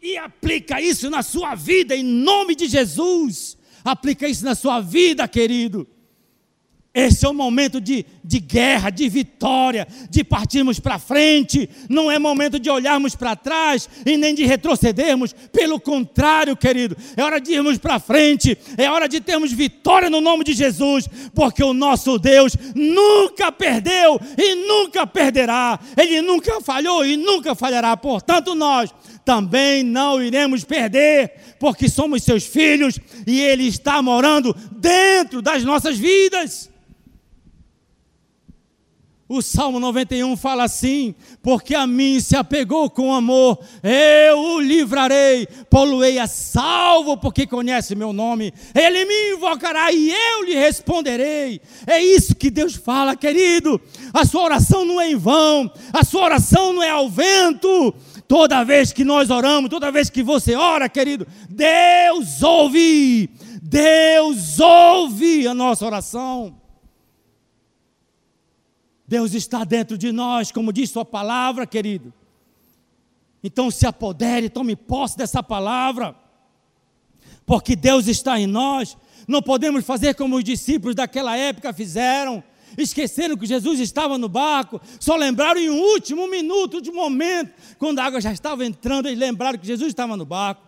e 0.00 0.16
aplica 0.16 0.80
isso 0.80 1.10
na 1.10 1.24
sua 1.24 1.56
vida, 1.56 1.96
em 1.96 2.04
nome 2.04 2.54
de 2.54 2.68
Jesus. 2.68 3.60
Aplica 3.84 4.28
isso 4.28 4.44
na 4.44 4.54
sua 4.54 4.80
vida, 4.80 5.26
querido. 5.26 5.86
Esse 6.94 7.24
é 7.24 7.28
o 7.28 7.32
momento 7.32 7.80
de, 7.80 8.04
de 8.22 8.38
guerra, 8.38 8.90
de 8.90 9.08
vitória, 9.08 9.88
de 10.10 10.22
partirmos 10.22 10.78
para 10.78 10.98
frente. 10.98 11.68
Não 11.88 12.10
é 12.10 12.18
momento 12.18 12.60
de 12.60 12.68
olharmos 12.68 13.16
para 13.16 13.34
trás 13.34 13.88
e 14.04 14.18
nem 14.18 14.34
de 14.34 14.44
retrocedermos. 14.44 15.34
Pelo 15.50 15.80
contrário, 15.80 16.54
querido, 16.54 16.94
é 17.16 17.24
hora 17.24 17.40
de 17.40 17.52
irmos 17.52 17.78
para 17.78 17.98
frente. 17.98 18.58
É 18.76 18.90
hora 18.90 19.08
de 19.08 19.22
termos 19.22 19.50
vitória 19.52 20.10
no 20.10 20.20
nome 20.20 20.44
de 20.44 20.52
Jesus, 20.52 21.08
porque 21.34 21.64
o 21.64 21.72
nosso 21.72 22.18
Deus 22.18 22.54
nunca 22.74 23.50
perdeu 23.50 24.20
e 24.36 24.54
nunca 24.54 25.06
perderá. 25.06 25.80
Ele 25.96 26.20
nunca 26.20 26.60
falhou 26.60 27.06
e 27.06 27.16
nunca 27.16 27.54
falhará. 27.54 27.96
Portanto, 27.96 28.54
nós 28.54 28.92
também 29.24 29.82
não 29.82 30.22
iremos 30.22 30.64
perder, 30.64 31.32
porque 31.58 31.88
somos 31.88 32.22
seus 32.22 32.44
filhos 32.44 32.98
e 33.26 33.40
Ele 33.40 33.66
está 33.66 34.02
morando 34.02 34.54
dentro 34.72 35.40
das 35.40 35.64
nossas 35.64 35.96
vidas. 35.96 36.72
O 39.34 39.40
Salmo 39.40 39.80
91 39.80 40.36
fala 40.36 40.64
assim: 40.64 41.14
Porque 41.42 41.74
a 41.74 41.86
mim 41.86 42.20
se 42.20 42.36
apegou 42.36 42.90
com 42.90 43.14
amor, 43.14 43.58
eu 43.82 44.38
o 44.38 44.60
livrarei, 44.60 45.48
poluei 45.70 46.18
a 46.18 46.26
salvo, 46.26 47.16
porque 47.16 47.46
conhece 47.46 47.94
meu 47.94 48.12
nome, 48.12 48.52
ele 48.74 49.06
me 49.06 49.32
invocará 49.32 49.90
e 49.90 50.12
eu 50.12 50.44
lhe 50.44 50.54
responderei. 50.54 51.62
É 51.86 51.98
isso 52.04 52.34
que 52.34 52.50
Deus 52.50 52.74
fala, 52.74 53.16
querido. 53.16 53.80
A 54.12 54.26
sua 54.26 54.42
oração 54.42 54.84
não 54.84 55.00
é 55.00 55.10
em 55.10 55.16
vão, 55.16 55.72
a 55.94 56.04
sua 56.04 56.24
oração 56.24 56.74
não 56.74 56.82
é 56.82 56.90
ao 56.90 57.08
vento. 57.08 57.94
Toda 58.32 58.64
vez 58.64 58.94
que 58.94 59.04
nós 59.04 59.28
oramos, 59.28 59.68
toda 59.68 59.92
vez 59.92 60.08
que 60.08 60.22
você 60.22 60.54
ora, 60.54 60.88
querido, 60.88 61.26
Deus 61.50 62.42
ouve, 62.42 63.28
Deus 63.60 64.58
ouve 64.58 65.46
a 65.46 65.52
nossa 65.52 65.84
oração. 65.84 66.58
Deus 69.06 69.34
está 69.34 69.64
dentro 69.64 69.98
de 69.98 70.10
nós, 70.10 70.50
como 70.50 70.72
diz 70.72 70.88
Sua 70.88 71.04
palavra, 71.04 71.66
querido. 71.66 72.10
Então 73.44 73.70
se 73.70 73.86
apodere, 73.86 74.48
tome 74.48 74.74
posse 74.76 75.18
dessa 75.18 75.42
palavra, 75.42 76.16
porque 77.44 77.76
Deus 77.76 78.06
está 78.06 78.40
em 78.40 78.46
nós. 78.46 78.96
Não 79.28 79.42
podemos 79.42 79.84
fazer 79.84 80.14
como 80.14 80.36
os 80.36 80.44
discípulos 80.44 80.94
daquela 80.94 81.36
época 81.36 81.70
fizeram, 81.74 82.42
esqueceram 82.78 83.36
que 83.36 83.46
Jesus 83.46 83.80
estava 83.80 84.16
no 84.18 84.28
barco, 84.28 84.80
só 85.00 85.16
lembraram 85.16 85.60
em 85.60 85.68
último 85.68 86.28
minuto, 86.28 86.80
de 86.80 86.90
momento, 86.90 87.52
quando 87.78 87.98
a 87.98 88.04
água 88.04 88.20
já 88.20 88.32
estava 88.32 88.64
entrando, 88.64 89.06
eles 89.06 89.18
lembraram 89.18 89.58
que 89.58 89.66
Jesus 89.66 89.88
estava 89.88 90.16
no 90.16 90.24
barco. 90.24 90.62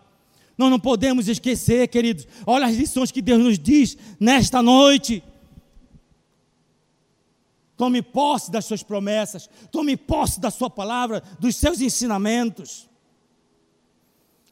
Nós 0.57 0.69
não 0.69 0.79
podemos 0.79 1.27
esquecer, 1.27 1.87
queridos. 1.87 2.27
Olha 2.45 2.65
as 2.65 2.75
lições 2.75 3.11
que 3.11 3.21
Deus 3.21 3.43
nos 3.43 3.59
diz 3.59 3.97
nesta 4.19 4.61
noite. 4.61 5.23
Tome 7.75 8.01
posse 8.01 8.49
das 8.49 8.65
suas 8.65 8.81
promessas, 8.81 9.49
tome 9.69 9.97
posse 9.97 10.39
da 10.39 10.49
sua 10.49 10.69
palavra, 10.69 11.21
dos 11.39 11.57
seus 11.57 11.81
ensinamentos. 11.81 12.89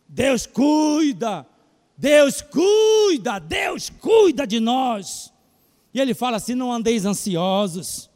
Deus 0.10 0.46
cuida 0.46 1.48
Deus 1.98 2.42
cuida, 2.42 3.40
Deus 3.40 3.90
cuida 3.90 4.48
de 4.48 4.60
nós. 4.60 5.33
E 5.94 6.00
ele 6.00 6.14
fala 6.14 6.38
assim: 6.38 6.56
não 6.56 6.72
andeis 6.72 7.06
ansiosos, 7.06 8.10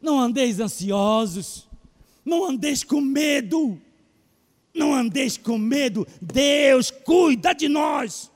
não 0.00 0.20
andeis 0.20 0.60
ansiosos, 0.60 1.68
não 2.24 2.44
andeis 2.44 2.84
com 2.84 3.00
medo, 3.00 3.80
não 4.74 4.94
andeis 4.94 5.36
com 5.36 5.58
medo, 5.58 6.06
Deus 6.20 6.90
cuida 6.90 7.52
de 7.52 7.68
nós. 7.68 8.30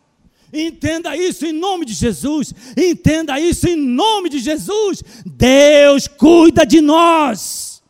Entenda 0.52 1.16
isso 1.16 1.46
em 1.46 1.52
nome 1.52 1.86
de 1.86 1.94
Jesus. 1.94 2.52
Entenda 2.76 3.40
isso 3.40 3.66
em 3.66 3.76
nome 3.76 4.28
de 4.28 4.38
Jesus. 4.38 5.02
Deus 5.24 6.06
cuida 6.06 6.66
de 6.66 6.82
nós. 6.82 7.82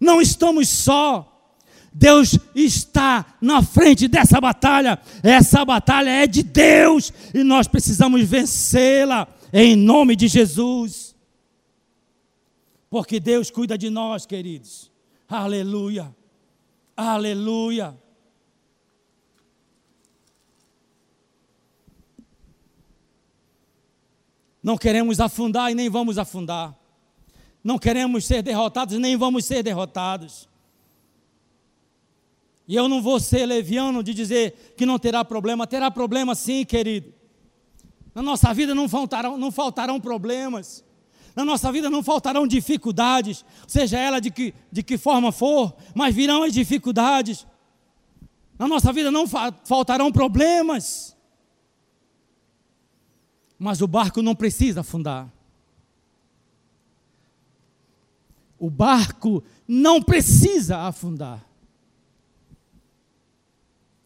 Não 0.00 0.20
estamos 0.20 0.68
só. 0.68 1.32
Deus 1.92 2.36
está 2.54 3.24
na 3.40 3.62
frente 3.62 4.08
dessa 4.08 4.40
batalha. 4.40 4.98
Essa 5.22 5.64
batalha 5.64 6.10
é 6.10 6.26
de 6.26 6.42
Deus 6.42 7.12
e 7.32 7.44
nós 7.44 7.68
precisamos 7.68 8.20
vencê-la 8.22 9.28
em 9.52 9.76
nome 9.76 10.16
de 10.16 10.28
Jesus. 10.28 11.14
Porque 12.88 13.20
Deus 13.20 13.50
cuida 13.50 13.76
de 13.76 13.90
nós, 13.90 14.24
queridos. 14.26 14.90
Aleluia. 15.28 16.14
Aleluia. 16.96 17.96
Não 24.62 24.76
queremos 24.76 25.20
afundar 25.20 25.70
e 25.70 25.74
nem 25.74 25.88
vamos 25.88 26.18
afundar. 26.18 26.76
Não 27.62 27.78
queremos 27.78 28.24
ser 28.24 28.42
derrotados, 28.42 28.98
nem 28.98 29.16
vamos 29.16 29.44
ser 29.44 29.62
derrotados. 29.62 30.48
E 32.66 32.74
eu 32.74 32.88
não 32.88 33.00
vou 33.00 33.20
ser 33.20 33.46
leviano 33.46 34.02
de 34.02 34.12
dizer 34.12 34.74
que 34.76 34.84
não 34.84 34.98
terá 34.98 35.24
problema. 35.24 35.66
Terá 35.66 35.90
problema 35.90 36.34
sim, 36.34 36.64
querido. 36.64 37.15
Na 38.16 38.22
nossa 38.22 38.54
vida 38.54 38.74
não 38.74 38.88
faltarão, 38.88 39.36
não 39.36 39.52
faltarão 39.52 40.00
problemas. 40.00 40.82
Na 41.34 41.44
nossa 41.44 41.70
vida 41.70 41.90
não 41.90 42.02
faltarão 42.02 42.46
dificuldades, 42.46 43.44
seja 43.68 43.98
ela 43.98 44.20
de 44.20 44.30
que, 44.30 44.54
de 44.72 44.82
que 44.82 44.96
forma 44.96 45.30
for, 45.30 45.76
mas 45.94 46.14
virão 46.14 46.42
as 46.42 46.54
dificuldades. 46.54 47.46
Na 48.58 48.66
nossa 48.66 48.90
vida 48.90 49.10
não 49.10 49.28
fa 49.28 49.52
faltarão 49.66 50.10
problemas. 50.10 51.14
Mas 53.58 53.82
o 53.82 53.86
barco 53.86 54.22
não 54.22 54.34
precisa 54.34 54.80
afundar. 54.80 55.30
O 58.58 58.70
barco 58.70 59.44
não 59.68 60.02
precisa 60.02 60.78
afundar. 60.78 61.46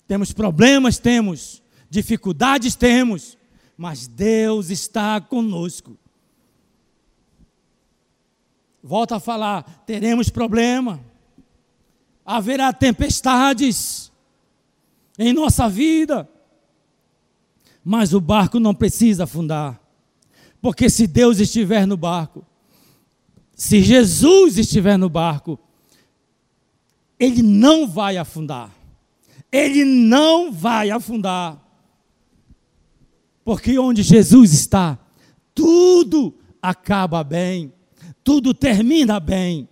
Temos 0.08 0.32
problemas, 0.32 0.98
temos, 0.98 1.62
dificuldades 1.88 2.74
temos, 2.74 3.38
mas 3.80 4.06
Deus 4.06 4.68
está 4.68 5.20
conosco. 5.20 5.96
Volta 8.82 9.16
a 9.16 9.20
falar, 9.20 9.84
teremos 9.86 10.28
problema, 10.28 11.00
haverá 12.24 12.72
tempestades 12.72 14.12
em 15.18 15.32
nossa 15.32 15.68
vida 15.68 16.28
mas 17.84 18.12
o 18.12 18.20
barco 18.20 18.60
não 18.60 18.74
precisa 18.74 19.24
afundar. 19.24 19.80
Porque 20.60 20.90
se 20.90 21.06
Deus 21.06 21.38
estiver 21.38 21.86
no 21.86 21.96
barco, 21.96 22.44
se 23.54 23.82
Jesus 23.82 24.58
estiver 24.58 24.98
no 24.98 25.08
barco, 25.08 25.58
ele 27.18 27.42
não 27.42 27.88
vai 27.88 28.16
afundar. 28.16 28.70
Ele 29.50 29.84
não 29.84 30.52
vai 30.52 30.90
afundar. 30.90 31.59
Porque 33.44 33.78
onde 33.78 34.02
Jesus 34.02 34.52
está, 34.52 34.98
tudo 35.54 36.34
acaba 36.60 37.24
bem, 37.24 37.72
tudo 38.22 38.52
termina 38.52 39.18
bem. 39.18 39.68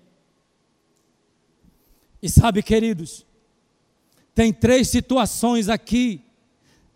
E 2.22 2.28
sabe, 2.28 2.62
queridos, 2.62 3.26
tem 4.34 4.52
três 4.52 4.88
situações 4.88 5.68
aqui 5.68 6.24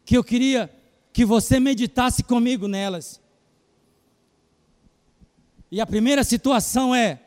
que 0.04 0.16
eu 0.16 0.24
queria 0.24 0.72
que 1.12 1.24
você 1.24 1.61
meditasse 1.61 2.22
comigo 2.22 2.66
nelas. 2.66 3.20
E 5.70 5.80
a 5.80 5.87
primeira 5.87 6.24
situação 6.24 6.94
é 6.94 7.20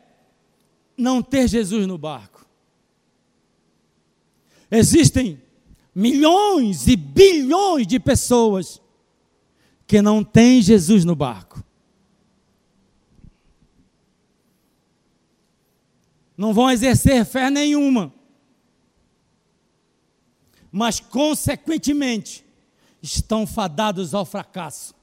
não 0.97 1.21
ter 1.21 1.47
Jesus 1.47 1.87
no 1.87 1.97
barco. 1.97 2.45
Existem 4.69 5.41
milhões 5.93 6.87
e 6.87 6.95
bilhões 6.95 7.87
de 7.87 7.99
pessoas 7.99 8.81
que 9.87 10.01
não 10.01 10.23
têm 10.23 10.61
Jesus 10.61 11.05
no 11.05 11.15
barco. 11.15 11.63
Não 16.37 16.53
vão 16.53 16.69
exercer 16.69 17.23
fé 17.25 17.49
nenhuma. 17.49 18.13
Mas, 20.71 20.99
consequentemente, 20.99 22.45
estão 23.01 23.47
fadados 23.47 24.13
ao 24.13 24.25
fracasso. 24.25 24.93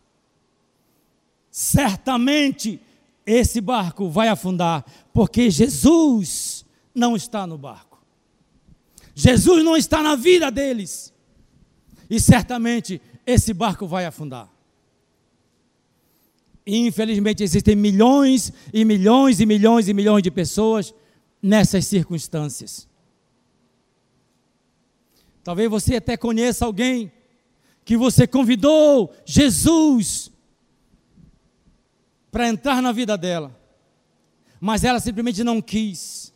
Certamente 1.51 2.81
esse 3.25 3.61
barco 3.61 4.11
vai 4.11 4.29
afundar, 4.29 4.85
porque 5.13 5.51
Jesus 5.51 6.67
não 6.95 7.17
está 7.17 7.47
no 7.47 7.57
barco. 7.57 8.05
Jesus 9.15 9.65
não 9.65 9.77
está 9.77 10.03
na 10.03 10.15
vida 10.17 10.51
deles. 10.51 11.13
E 12.11 12.21
certamente 12.21 13.01
esse 13.25 13.55
barco 13.55 13.87
vai 13.87 14.05
afundar. 14.05 14.52
Infelizmente 16.67 17.43
existem 17.43 17.75
milhões 17.75 18.53
e 18.73 18.85
milhões 18.85 19.41
e 19.41 19.47
milhões 19.47 19.89
e 19.89 19.95
milhões 19.95 20.23
de 20.23 20.31
pessoas 20.31 20.95
nessas 21.43 21.87
circunstâncias. 21.87 22.89
Talvez 25.43 25.69
você 25.69 25.97
até 25.97 26.17
conheça 26.17 26.65
alguém 26.65 27.11
que 27.85 27.97
você 27.97 28.27
convidou 28.27 29.13
Jesus 29.27 30.31
para 32.31 32.49
entrar 32.49 32.81
na 32.81 32.93
vida 32.93 33.19
dela, 33.19 33.59
mas 34.61 34.85
ela 34.85 35.01
simplesmente 35.01 35.43
não 35.43 35.61
quis. 35.61 36.33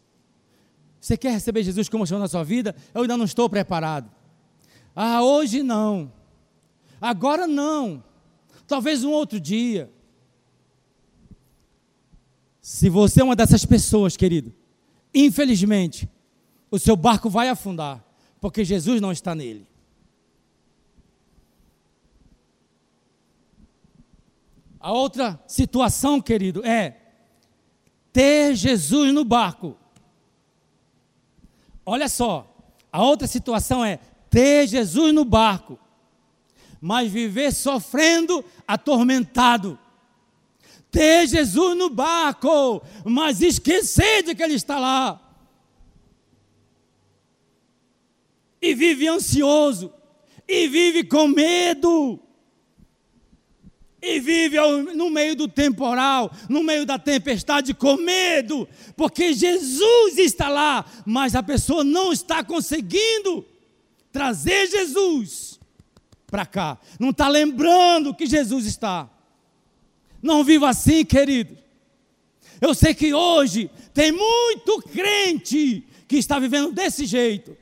Você 1.00 1.16
quer 1.16 1.30
receber 1.30 1.62
Jesus 1.62 1.88
como 1.88 2.04
Senhor 2.04 2.18
na 2.18 2.26
sua 2.26 2.42
vida? 2.42 2.74
Eu 2.92 3.02
ainda 3.02 3.16
não 3.16 3.24
estou 3.24 3.48
preparado. 3.48 4.10
Ah, 4.94 5.22
hoje 5.22 5.62
não. 5.62 6.12
Agora 7.00 7.46
não. 7.46 8.02
Talvez 8.66 9.04
um 9.04 9.12
outro 9.12 9.38
dia. 9.38 9.88
Se 12.68 12.90
você 12.90 13.20
é 13.20 13.24
uma 13.24 13.36
dessas 13.36 13.64
pessoas, 13.64 14.16
querido, 14.16 14.52
infelizmente, 15.14 16.10
o 16.68 16.80
seu 16.80 16.96
barco 16.96 17.30
vai 17.30 17.48
afundar, 17.48 18.04
porque 18.40 18.64
Jesus 18.64 19.00
não 19.00 19.12
está 19.12 19.36
nele. 19.36 19.68
A 24.80 24.90
outra 24.90 25.40
situação, 25.46 26.20
querido, 26.20 26.66
é 26.66 26.96
ter 28.12 28.56
Jesus 28.56 29.14
no 29.14 29.24
barco. 29.24 29.76
Olha 31.84 32.08
só, 32.08 32.52
a 32.90 33.00
outra 33.00 33.28
situação 33.28 33.84
é 33.84 34.00
ter 34.28 34.66
Jesus 34.66 35.14
no 35.14 35.24
barco, 35.24 35.78
mas 36.80 37.12
viver 37.12 37.52
sofrendo, 37.52 38.44
atormentado. 38.66 39.78
Ter 40.96 41.26
Jesus 41.26 41.76
no 41.76 41.90
barco, 41.90 42.82
mas 43.04 43.42
esquecer 43.42 44.22
de 44.22 44.34
que 44.34 44.42
Ele 44.42 44.54
está 44.54 44.78
lá. 44.78 45.20
E 48.62 48.74
vive 48.74 49.06
ansioso, 49.06 49.92
e 50.48 50.66
vive 50.66 51.04
com 51.04 51.28
medo 51.28 52.18
e 54.00 54.20
vive 54.20 54.56
no 54.94 55.10
meio 55.10 55.34
do 55.34 55.48
temporal, 55.48 56.30
no 56.48 56.62
meio 56.62 56.86
da 56.86 56.98
tempestade, 56.98 57.74
com 57.74 57.96
medo, 57.96 58.68
porque 58.96 59.34
Jesus 59.34 60.16
está 60.16 60.48
lá, 60.48 60.84
mas 61.04 61.34
a 61.34 61.42
pessoa 61.42 61.82
não 61.82 62.12
está 62.12 62.44
conseguindo 62.44 63.44
trazer 64.12 64.68
Jesus 64.68 65.58
para 66.28 66.46
cá, 66.46 66.78
não 67.00 67.10
está 67.10 67.26
lembrando 67.26 68.14
que 68.14 68.26
Jesus 68.26 68.64
está. 68.66 69.10
Não 70.22 70.44
viva 70.44 70.68
assim, 70.68 71.04
querido. 71.04 71.56
Eu 72.60 72.74
sei 72.74 72.94
que 72.94 73.12
hoje 73.12 73.70
tem 73.92 74.12
muito 74.12 74.82
crente 74.92 75.84
que 76.08 76.16
está 76.16 76.38
vivendo 76.38 76.72
desse 76.72 77.04
jeito 77.04 77.56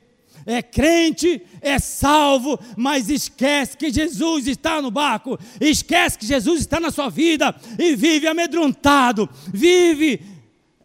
é 0.46 0.62
crente, 0.62 1.42
é 1.60 1.78
salvo, 1.78 2.58
mas 2.76 3.08
esquece 3.08 3.76
que 3.76 3.90
Jesus 3.90 4.46
está 4.46 4.80
no 4.80 4.90
barco, 4.90 5.38
esquece 5.60 6.18
que 6.18 6.26
Jesus 6.26 6.60
está 6.60 6.78
na 6.78 6.90
sua 6.90 7.08
vida 7.08 7.54
e 7.78 7.96
vive 7.96 8.26
amedrontado, 8.26 9.28
vive 9.52 10.20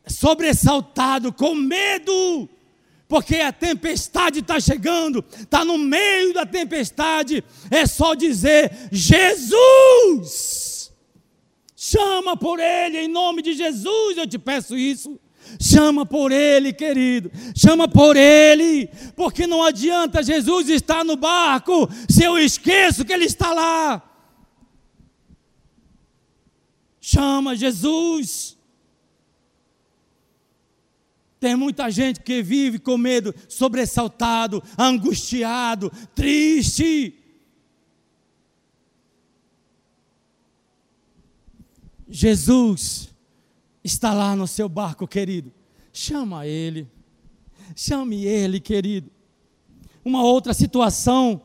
sobressaltado, 0.08 1.34
com 1.34 1.53
medo, 1.53 2.47
porque 3.08 3.38
a 3.38 3.51
tempestade 3.51 4.39
está 4.39 4.60
chegando, 4.60 5.23
está 5.39 5.65
no 5.65 5.77
meio 5.77 6.34
da 6.34 6.45
tempestade, 6.45 7.43
é 7.69 7.86
só 7.86 8.13
dizer: 8.13 8.71
Jesus! 8.91 10.68
Chama 11.91 12.38
por 12.38 12.60
Ele, 12.60 12.99
em 12.99 13.08
nome 13.08 13.41
de 13.41 13.54
Jesus, 13.54 14.15
eu 14.15 14.28
te 14.28 14.38
peço 14.38 14.78
isso. 14.78 15.19
Chama 15.60 16.06
por 16.06 16.32
Ele, 16.32 16.71
querido, 16.71 17.32
chama 17.56 17.88
por 17.88 18.15
Ele, 18.15 18.88
porque 19.15 19.47
não 19.47 19.63
adianta 19.63 20.21
Jesus 20.21 20.69
estar 20.69 21.04
no 21.04 21.15
barco 21.15 21.89
se 22.08 22.23
eu 22.23 22.38
esqueço 22.38 23.04
que 23.04 23.12
Ele 23.12 23.25
está 23.25 23.52
lá. 23.52 24.04
Chama 27.02 27.56
Jesus. 27.56 28.56
Tem 31.39 31.56
muita 31.56 31.89
gente 31.89 32.19
que 32.19 32.43
vive 32.43 32.78
com 32.78 32.99
medo, 32.99 33.34
sobressaltado, 33.47 34.62
angustiado, 34.78 35.91
triste. 36.13 37.18
Jesus 42.10 43.10
está 43.84 44.13
lá 44.13 44.36
no 44.36 44.48
seu 44.48 44.67
barco, 44.67 45.08
querido. 45.08 45.52
Chama 45.93 46.48
ele. 46.48 46.88
Chame 47.76 48.26
ele, 48.26 48.60
querido. 48.60 49.12
Uma 50.04 50.24
outra 50.24 50.54
situação 50.54 51.41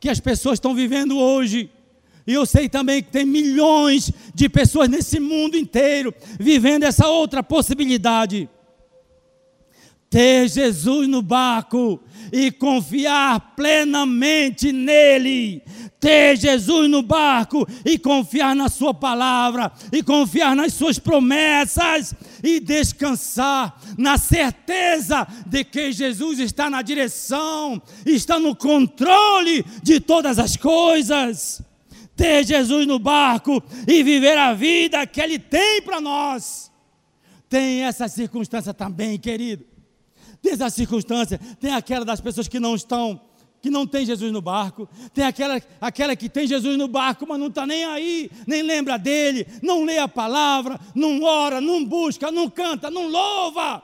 que 0.00 0.08
as 0.08 0.18
pessoas 0.18 0.56
estão 0.56 0.74
vivendo 0.74 1.18
hoje. 1.18 1.70
E 2.26 2.32
eu 2.32 2.46
sei 2.46 2.68
também 2.68 3.02
que 3.02 3.10
tem 3.10 3.24
milhões 3.24 4.10
de 4.34 4.48
pessoas 4.48 4.88
nesse 4.88 5.20
mundo 5.20 5.56
inteiro 5.56 6.12
vivendo 6.40 6.84
essa 6.84 7.06
outra 7.06 7.42
possibilidade 7.42 8.48
ter 10.16 10.48
Jesus 10.48 11.06
no 11.06 11.20
barco 11.20 12.02
e 12.32 12.50
confiar 12.50 13.52
plenamente 13.54 14.72
nele. 14.72 15.62
Ter 16.00 16.38
Jesus 16.38 16.88
no 16.88 17.02
barco 17.02 17.68
e 17.84 17.98
confiar 17.98 18.56
na 18.56 18.70
Sua 18.70 18.94
palavra, 18.94 19.70
e 19.92 20.02
confiar 20.02 20.56
nas 20.56 20.72
Suas 20.72 20.98
promessas, 20.98 22.14
e 22.42 22.58
descansar 22.60 23.78
na 23.98 24.16
certeza 24.16 25.28
de 25.46 25.62
que 25.62 25.92
Jesus 25.92 26.38
está 26.38 26.70
na 26.70 26.80
direção, 26.80 27.82
está 28.06 28.38
no 28.38 28.56
controle 28.56 29.66
de 29.82 30.00
todas 30.00 30.38
as 30.38 30.56
coisas. 30.56 31.60
Ter 32.16 32.42
Jesus 32.42 32.86
no 32.86 32.98
barco 32.98 33.62
e 33.86 34.02
viver 34.02 34.38
a 34.38 34.54
vida 34.54 35.06
que 35.06 35.20
Ele 35.20 35.38
tem 35.38 35.82
para 35.82 36.00
nós. 36.00 36.72
Tem 37.50 37.82
essa 37.82 38.08
circunstância 38.08 38.72
também, 38.72 39.18
querido 39.18 39.75
tem 40.46 40.52
essa 40.52 40.70
circunstância, 40.70 41.40
tem 41.58 41.74
aquela 41.74 42.04
das 42.04 42.20
pessoas 42.20 42.46
que 42.46 42.60
não 42.60 42.76
estão, 42.76 43.20
que 43.60 43.68
não 43.68 43.84
tem 43.84 44.06
Jesus 44.06 44.30
no 44.30 44.40
barco, 44.40 44.88
tem 45.12 45.24
aquela, 45.24 45.60
aquela 45.80 46.14
que 46.14 46.28
tem 46.28 46.46
Jesus 46.46 46.78
no 46.78 46.86
barco, 46.86 47.26
mas 47.26 47.40
não 47.40 47.48
está 47.48 47.66
nem 47.66 47.84
aí, 47.84 48.30
nem 48.46 48.62
lembra 48.62 48.96
dele, 48.96 49.44
não 49.60 49.84
lê 49.84 49.98
a 49.98 50.06
palavra, 50.06 50.78
não 50.94 51.20
ora, 51.24 51.60
não 51.60 51.84
busca, 51.84 52.30
não 52.30 52.48
canta, 52.48 52.88
não 52.92 53.08
louva. 53.08 53.82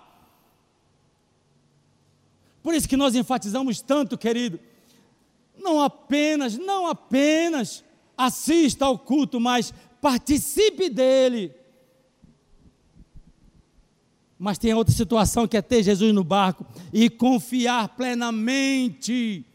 Por 2.63 2.75
isso 2.75 2.89
que 2.89 2.97
nós 2.97 3.17
enfatizamos 3.17 3.81
tanto, 3.81 4.17
querido, 4.17 4.61
não 5.59 5.83
apenas, 5.83 6.57
não 6.57 6.87
apenas 6.87 7.83
assista 8.17 8.85
ao 8.85 8.97
culto, 8.97 9.41
mas 9.41 9.75
participe 10.01 10.89
dele. 10.89 11.53
Mas 14.43 14.59
tem 14.59 14.75
outra 14.75 14.93
situação 14.93 15.47
que 15.47 15.57
é 15.57 15.63
ter 15.63 15.85
Jesus 15.85 16.13
no 16.13 16.25
barco 16.25 16.67
e 16.93 17.09
confiar 17.09 17.91
plenamente. 17.91 19.47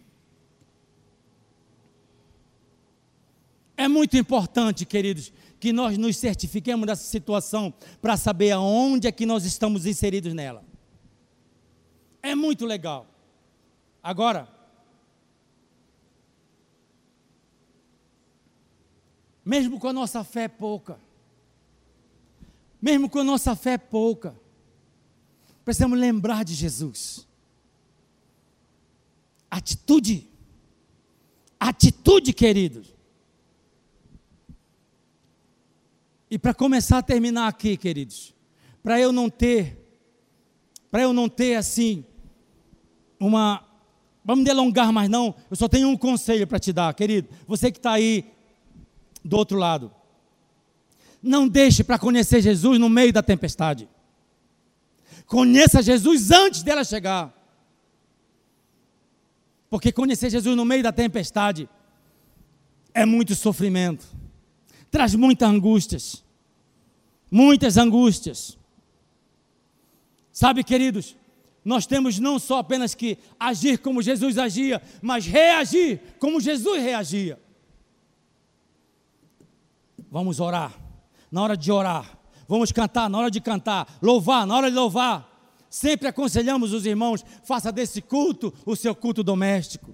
É 3.75 3.85
muito 3.85 4.15
importante, 4.15 4.85
queridos, 4.85 5.33
que 5.59 5.73
nós 5.73 5.97
nos 5.97 6.15
certifiquemos 6.15 6.87
dessa 6.87 7.03
situação 7.03 7.73
para 8.01 8.15
saber 8.15 8.51
aonde 8.51 9.09
é 9.09 9.11
que 9.11 9.25
nós 9.25 9.43
estamos 9.43 9.85
inseridos 9.85 10.33
nela. 10.33 10.63
É 12.23 12.33
muito 12.33 12.65
legal. 12.65 13.07
Agora, 14.01 14.47
mesmo 19.43 19.81
com 19.81 19.89
a 19.89 19.93
nossa 19.93 20.23
fé 20.23 20.47
pouca, 20.47 20.97
mesmo 22.81 23.09
com 23.09 23.19
a 23.19 23.23
nossa 23.25 23.53
fé 23.53 23.77
pouca, 23.77 24.46
Precisamos 25.67 25.99
lembrar 25.99 26.45
de 26.45 26.53
Jesus. 26.53 27.27
Atitude. 29.51 30.25
Atitude, 31.59 32.31
queridos. 32.31 32.95
E 36.31 36.39
para 36.39 36.53
começar 36.53 36.99
a 36.99 37.01
terminar 37.01 37.49
aqui, 37.49 37.75
queridos, 37.75 38.33
para 38.81 38.97
eu 38.97 39.11
não 39.11 39.29
ter, 39.29 39.77
para 40.89 41.01
eu 41.01 41.11
não 41.11 41.27
ter 41.27 41.55
assim, 41.55 42.05
uma. 43.19 43.61
Vamos 44.23 44.45
delongar 44.45 44.93
mais 44.93 45.09
não, 45.09 45.35
eu 45.51 45.57
só 45.57 45.67
tenho 45.67 45.89
um 45.89 45.97
conselho 45.97 46.47
para 46.47 46.59
te 46.59 46.71
dar, 46.71 46.93
querido. 46.93 47.27
Você 47.45 47.73
que 47.73 47.79
está 47.79 47.91
aí 47.91 48.23
do 49.21 49.35
outro 49.35 49.57
lado. 49.57 49.91
Não 51.21 51.45
deixe 51.45 51.83
para 51.83 51.99
conhecer 51.99 52.39
Jesus 52.39 52.79
no 52.79 52.87
meio 52.87 53.11
da 53.11 53.21
tempestade. 53.21 53.89
Conheça 55.27 55.81
Jesus 55.81 56.31
antes 56.31 56.63
dela 56.63 56.83
chegar. 56.83 57.33
Porque 59.69 59.91
conhecer 59.91 60.29
Jesus 60.29 60.55
no 60.55 60.63
meio 60.63 60.81
da 60.81 60.93
tempestade 60.93 61.69
é 62.93 63.05
muito 63.05 63.35
sofrimento, 63.35 64.07
traz 64.89 65.13
muitas 65.13 65.47
angústias, 65.47 66.23
muitas 67.29 67.77
angústias. 67.77 68.57
Sabe, 70.31 70.63
queridos, 70.63 71.15
nós 71.63 71.85
temos 71.85 72.17
não 72.17 72.39
só 72.39 72.59
apenas 72.59 72.95
que 72.95 73.17
agir 73.37 73.79
como 73.79 74.01
Jesus 74.01 74.37
agia, 74.37 74.81
mas 75.01 75.25
reagir 75.25 75.99
como 76.17 76.39
Jesus 76.39 76.81
reagia. 76.81 77.37
Vamos 80.09 80.39
orar. 80.39 80.73
Na 81.29 81.41
hora 81.41 81.57
de 81.57 81.69
orar, 81.69 82.16
Vamos 82.47 82.71
cantar 82.71 83.09
na 83.09 83.17
hora 83.17 83.31
de 83.31 83.41
cantar, 83.41 83.97
louvar 84.01 84.47
na 84.47 84.55
hora 84.55 84.69
de 84.69 84.75
louvar. 84.75 85.27
Sempre 85.69 86.07
aconselhamos 86.07 86.71
os 86.71 86.85
irmãos, 86.85 87.23
faça 87.43 87.71
desse 87.71 88.01
culto 88.01 88.53
o 88.65 88.75
seu 88.75 88.95
culto 88.95 89.21
doméstico. 89.21 89.93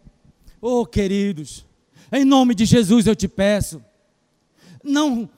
Oh, 0.62 0.86
queridos, 0.86 1.66
em 2.12 2.24
nome 2.24 2.54
de 2.54 2.66
Jesus 2.66 3.08
eu 3.08 3.16
te 3.16 3.28
peço, 3.28 3.84
não 4.84 5.30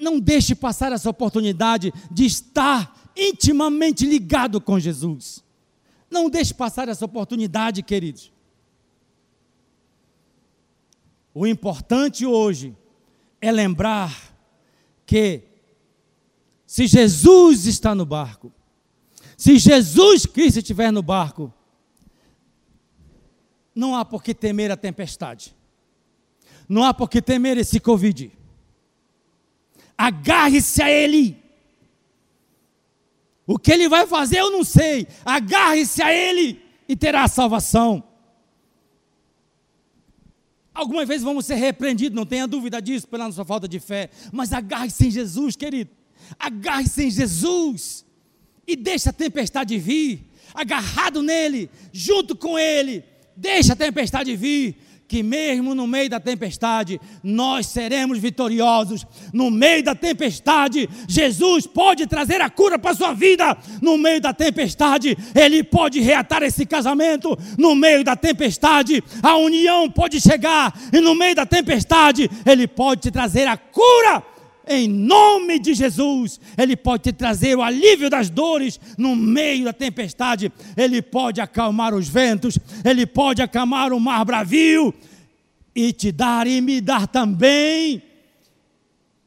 não 0.00 0.18
deixe 0.18 0.54
passar 0.54 0.92
essa 0.92 1.10
oportunidade 1.10 1.92
de 2.10 2.24
estar 2.24 3.12
intimamente 3.14 4.06
ligado 4.06 4.60
com 4.60 4.80
Jesus. 4.80 5.44
Não 6.10 6.30
deixe 6.30 6.54
passar 6.54 6.88
essa 6.88 7.04
oportunidade, 7.04 7.82
queridos. 7.82 8.32
O 11.34 11.46
importante 11.46 12.24
hoje 12.24 12.74
é 13.40 13.52
lembrar 13.52 14.34
que 15.06 15.49
se 16.70 16.86
Jesus 16.86 17.66
está 17.66 17.96
no 17.96 18.06
barco, 18.06 18.52
se 19.36 19.58
Jesus 19.58 20.24
Cristo 20.24 20.58
estiver 20.60 20.92
no 20.92 21.02
barco, 21.02 21.52
não 23.74 23.96
há 23.96 24.04
por 24.04 24.22
que 24.22 24.32
temer 24.32 24.70
a 24.70 24.76
tempestade, 24.76 25.52
não 26.68 26.84
há 26.84 26.94
por 26.94 27.10
que 27.10 27.20
temer 27.20 27.58
esse 27.58 27.80
Covid. 27.80 28.30
Agarre-se 29.98 30.80
a 30.80 30.88
Ele. 30.88 31.42
O 33.44 33.58
que 33.58 33.72
Ele 33.72 33.88
vai 33.88 34.06
fazer 34.06 34.38
eu 34.38 34.52
não 34.52 34.62
sei. 34.62 35.08
Agarre-se 35.24 36.00
a 36.00 36.14
Ele 36.14 36.62
e 36.88 36.94
terá 36.94 37.26
salvação. 37.26 38.00
Algumas 40.72 41.08
vezes 41.08 41.24
vamos 41.24 41.46
ser 41.46 41.56
repreendidos, 41.56 42.14
não 42.14 42.24
tenha 42.24 42.46
dúvida 42.46 42.80
disso, 42.80 43.08
pela 43.08 43.24
nossa 43.26 43.44
falta 43.44 43.66
de 43.66 43.80
fé. 43.80 44.08
Mas 44.32 44.52
agarre-se 44.52 45.08
em 45.08 45.10
Jesus, 45.10 45.56
querido 45.56 45.98
agarre-se 46.38 47.04
em 47.04 47.10
Jesus 47.10 48.04
e 48.66 48.76
deixe 48.76 49.08
a 49.08 49.12
tempestade 49.12 49.78
vir, 49.78 50.26
agarrado 50.54 51.22
nele, 51.22 51.70
junto 51.92 52.36
com 52.36 52.58
ele, 52.58 53.04
deixa 53.36 53.72
a 53.72 53.76
tempestade 53.76 54.34
vir, 54.36 54.76
que 55.10 55.24
mesmo 55.24 55.74
no 55.74 55.88
meio 55.88 56.08
da 56.08 56.20
tempestade, 56.20 57.00
nós 57.20 57.66
seremos 57.66 58.16
vitoriosos. 58.16 59.04
No 59.32 59.50
meio 59.50 59.82
da 59.82 59.92
tempestade, 59.92 60.88
Jesus 61.08 61.66
pode 61.66 62.06
trazer 62.06 62.40
a 62.40 62.48
cura 62.48 62.78
para 62.78 62.92
a 62.92 62.94
sua 62.94 63.12
vida. 63.12 63.58
No 63.82 63.98
meio 63.98 64.20
da 64.20 64.32
tempestade, 64.32 65.18
Ele 65.34 65.64
pode 65.64 65.98
reatar 65.98 66.44
esse 66.44 66.64
casamento. 66.64 67.36
No 67.58 67.74
meio 67.74 68.04
da 68.04 68.14
tempestade, 68.14 69.02
a 69.20 69.36
união 69.36 69.90
pode 69.90 70.20
chegar. 70.20 70.72
E 70.92 71.00
no 71.00 71.16
meio 71.16 71.34
da 71.34 71.44
tempestade, 71.44 72.30
Ele 72.46 72.68
pode 72.68 73.00
te 73.00 73.10
trazer 73.10 73.48
a 73.48 73.56
cura 73.56 74.22
em 74.66 74.88
nome 74.88 75.58
de 75.58 75.74
Jesus, 75.74 76.40
Ele 76.56 76.76
pode 76.76 77.04
te 77.04 77.12
trazer 77.12 77.56
o 77.56 77.62
alívio 77.62 78.10
das 78.10 78.30
dores 78.30 78.78
no 78.96 79.16
meio 79.16 79.64
da 79.64 79.72
tempestade, 79.72 80.52
Ele 80.76 81.02
pode 81.02 81.40
acalmar 81.40 81.94
os 81.94 82.08
ventos, 82.08 82.58
Ele 82.84 83.06
pode 83.06 83.42
acalmar 83.42 83.92
o 83.92 84.00
mar 84.00 84.24
bravio 84.24 84.94
e 85.74 85.92
te 85.92 86.12
dar 86.12 86.46
e 86.46 86.60
me 86.60 86.80
dar 86.80 87.06
também 87.06 88.02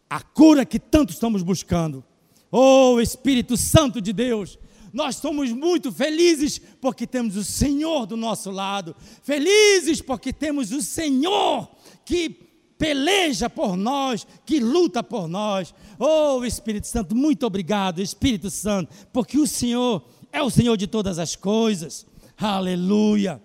a 0.09 0.21
cura 0.21 0.65
que 0.65 0.79
tanto 0.79 1.11
estamos 1.11 1.41
buscando. 1.41 2.03
Oh 2.51 2.99
Espírito 3.01 3.57
Santo 3.57 3.99
de 3.99 4.13
Deus, 4.13 4.59
nós 4.93 5.15
somos 5.15 5.51
muito 5.51 5.91
felizes 5.91 6.61
porque 6.79 7.07
temos 7.07 7.35
o 7.35 7.43
Senhor 7.43 8.05
do 8.05 8.15
nosso 8.15 8.51
lado, 8.51 8.95
felizes 9.23 9.99
porque 9.99 10.31
temos 10.31 10.71
o 10.71 10.83
Senhor 10.83 11.67
que 12.05 12.42
peleja 12.77 13.49
por 13.49 13.77
nós, 13.77 14.25
que 14.45 14.59
luta 14.59 15.03
por 15.03 15.27
nós. 15.27 15.73
Oh, 15.97 16.43
Espírito 16.43 16.87
Santo, 16.87 17.15
muito 17.15 17.45
obrigado, 17.45 18.01
Espírito 18.01 18.49
Santo, 18.49 18.93
porque 19.11 19.37
o 19.37 19.47
Senhor 19.47 20.03
é 20.31 20.41
o 20.41 20.49
Senhor 20.49 20.75
de 20.75 20.87
todas 20.87 21.19
as 21.19 21.35
coisas. 21.35 22.05
Aleluia. 22.37 23.41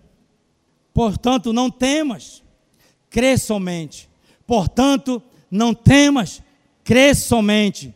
Portanto, 0.92 1.52
não 1.52 1.70
temas, 1.70 2.42
crê 3.08 3.38
somente. 3.38 4.08
Portanto, 4.46 5.22
não 5.50 5.74
temas, 5.74 6.42
crê 6.82 7.14
somente. 7.14 7.94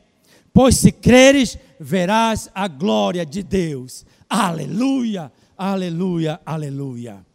Pois 0.53 0.77
se 0.77 0.93
creres, 0.93 1.59
verás 1.81 2.51
a 2.55 2.69
glória 2.69 3.25
de 3.25 3.43
Deus. 3.43 4.05
Aleluia, 4.29 5.33
aleluia, 5.57 6.41
aleluia. 6.45 7.32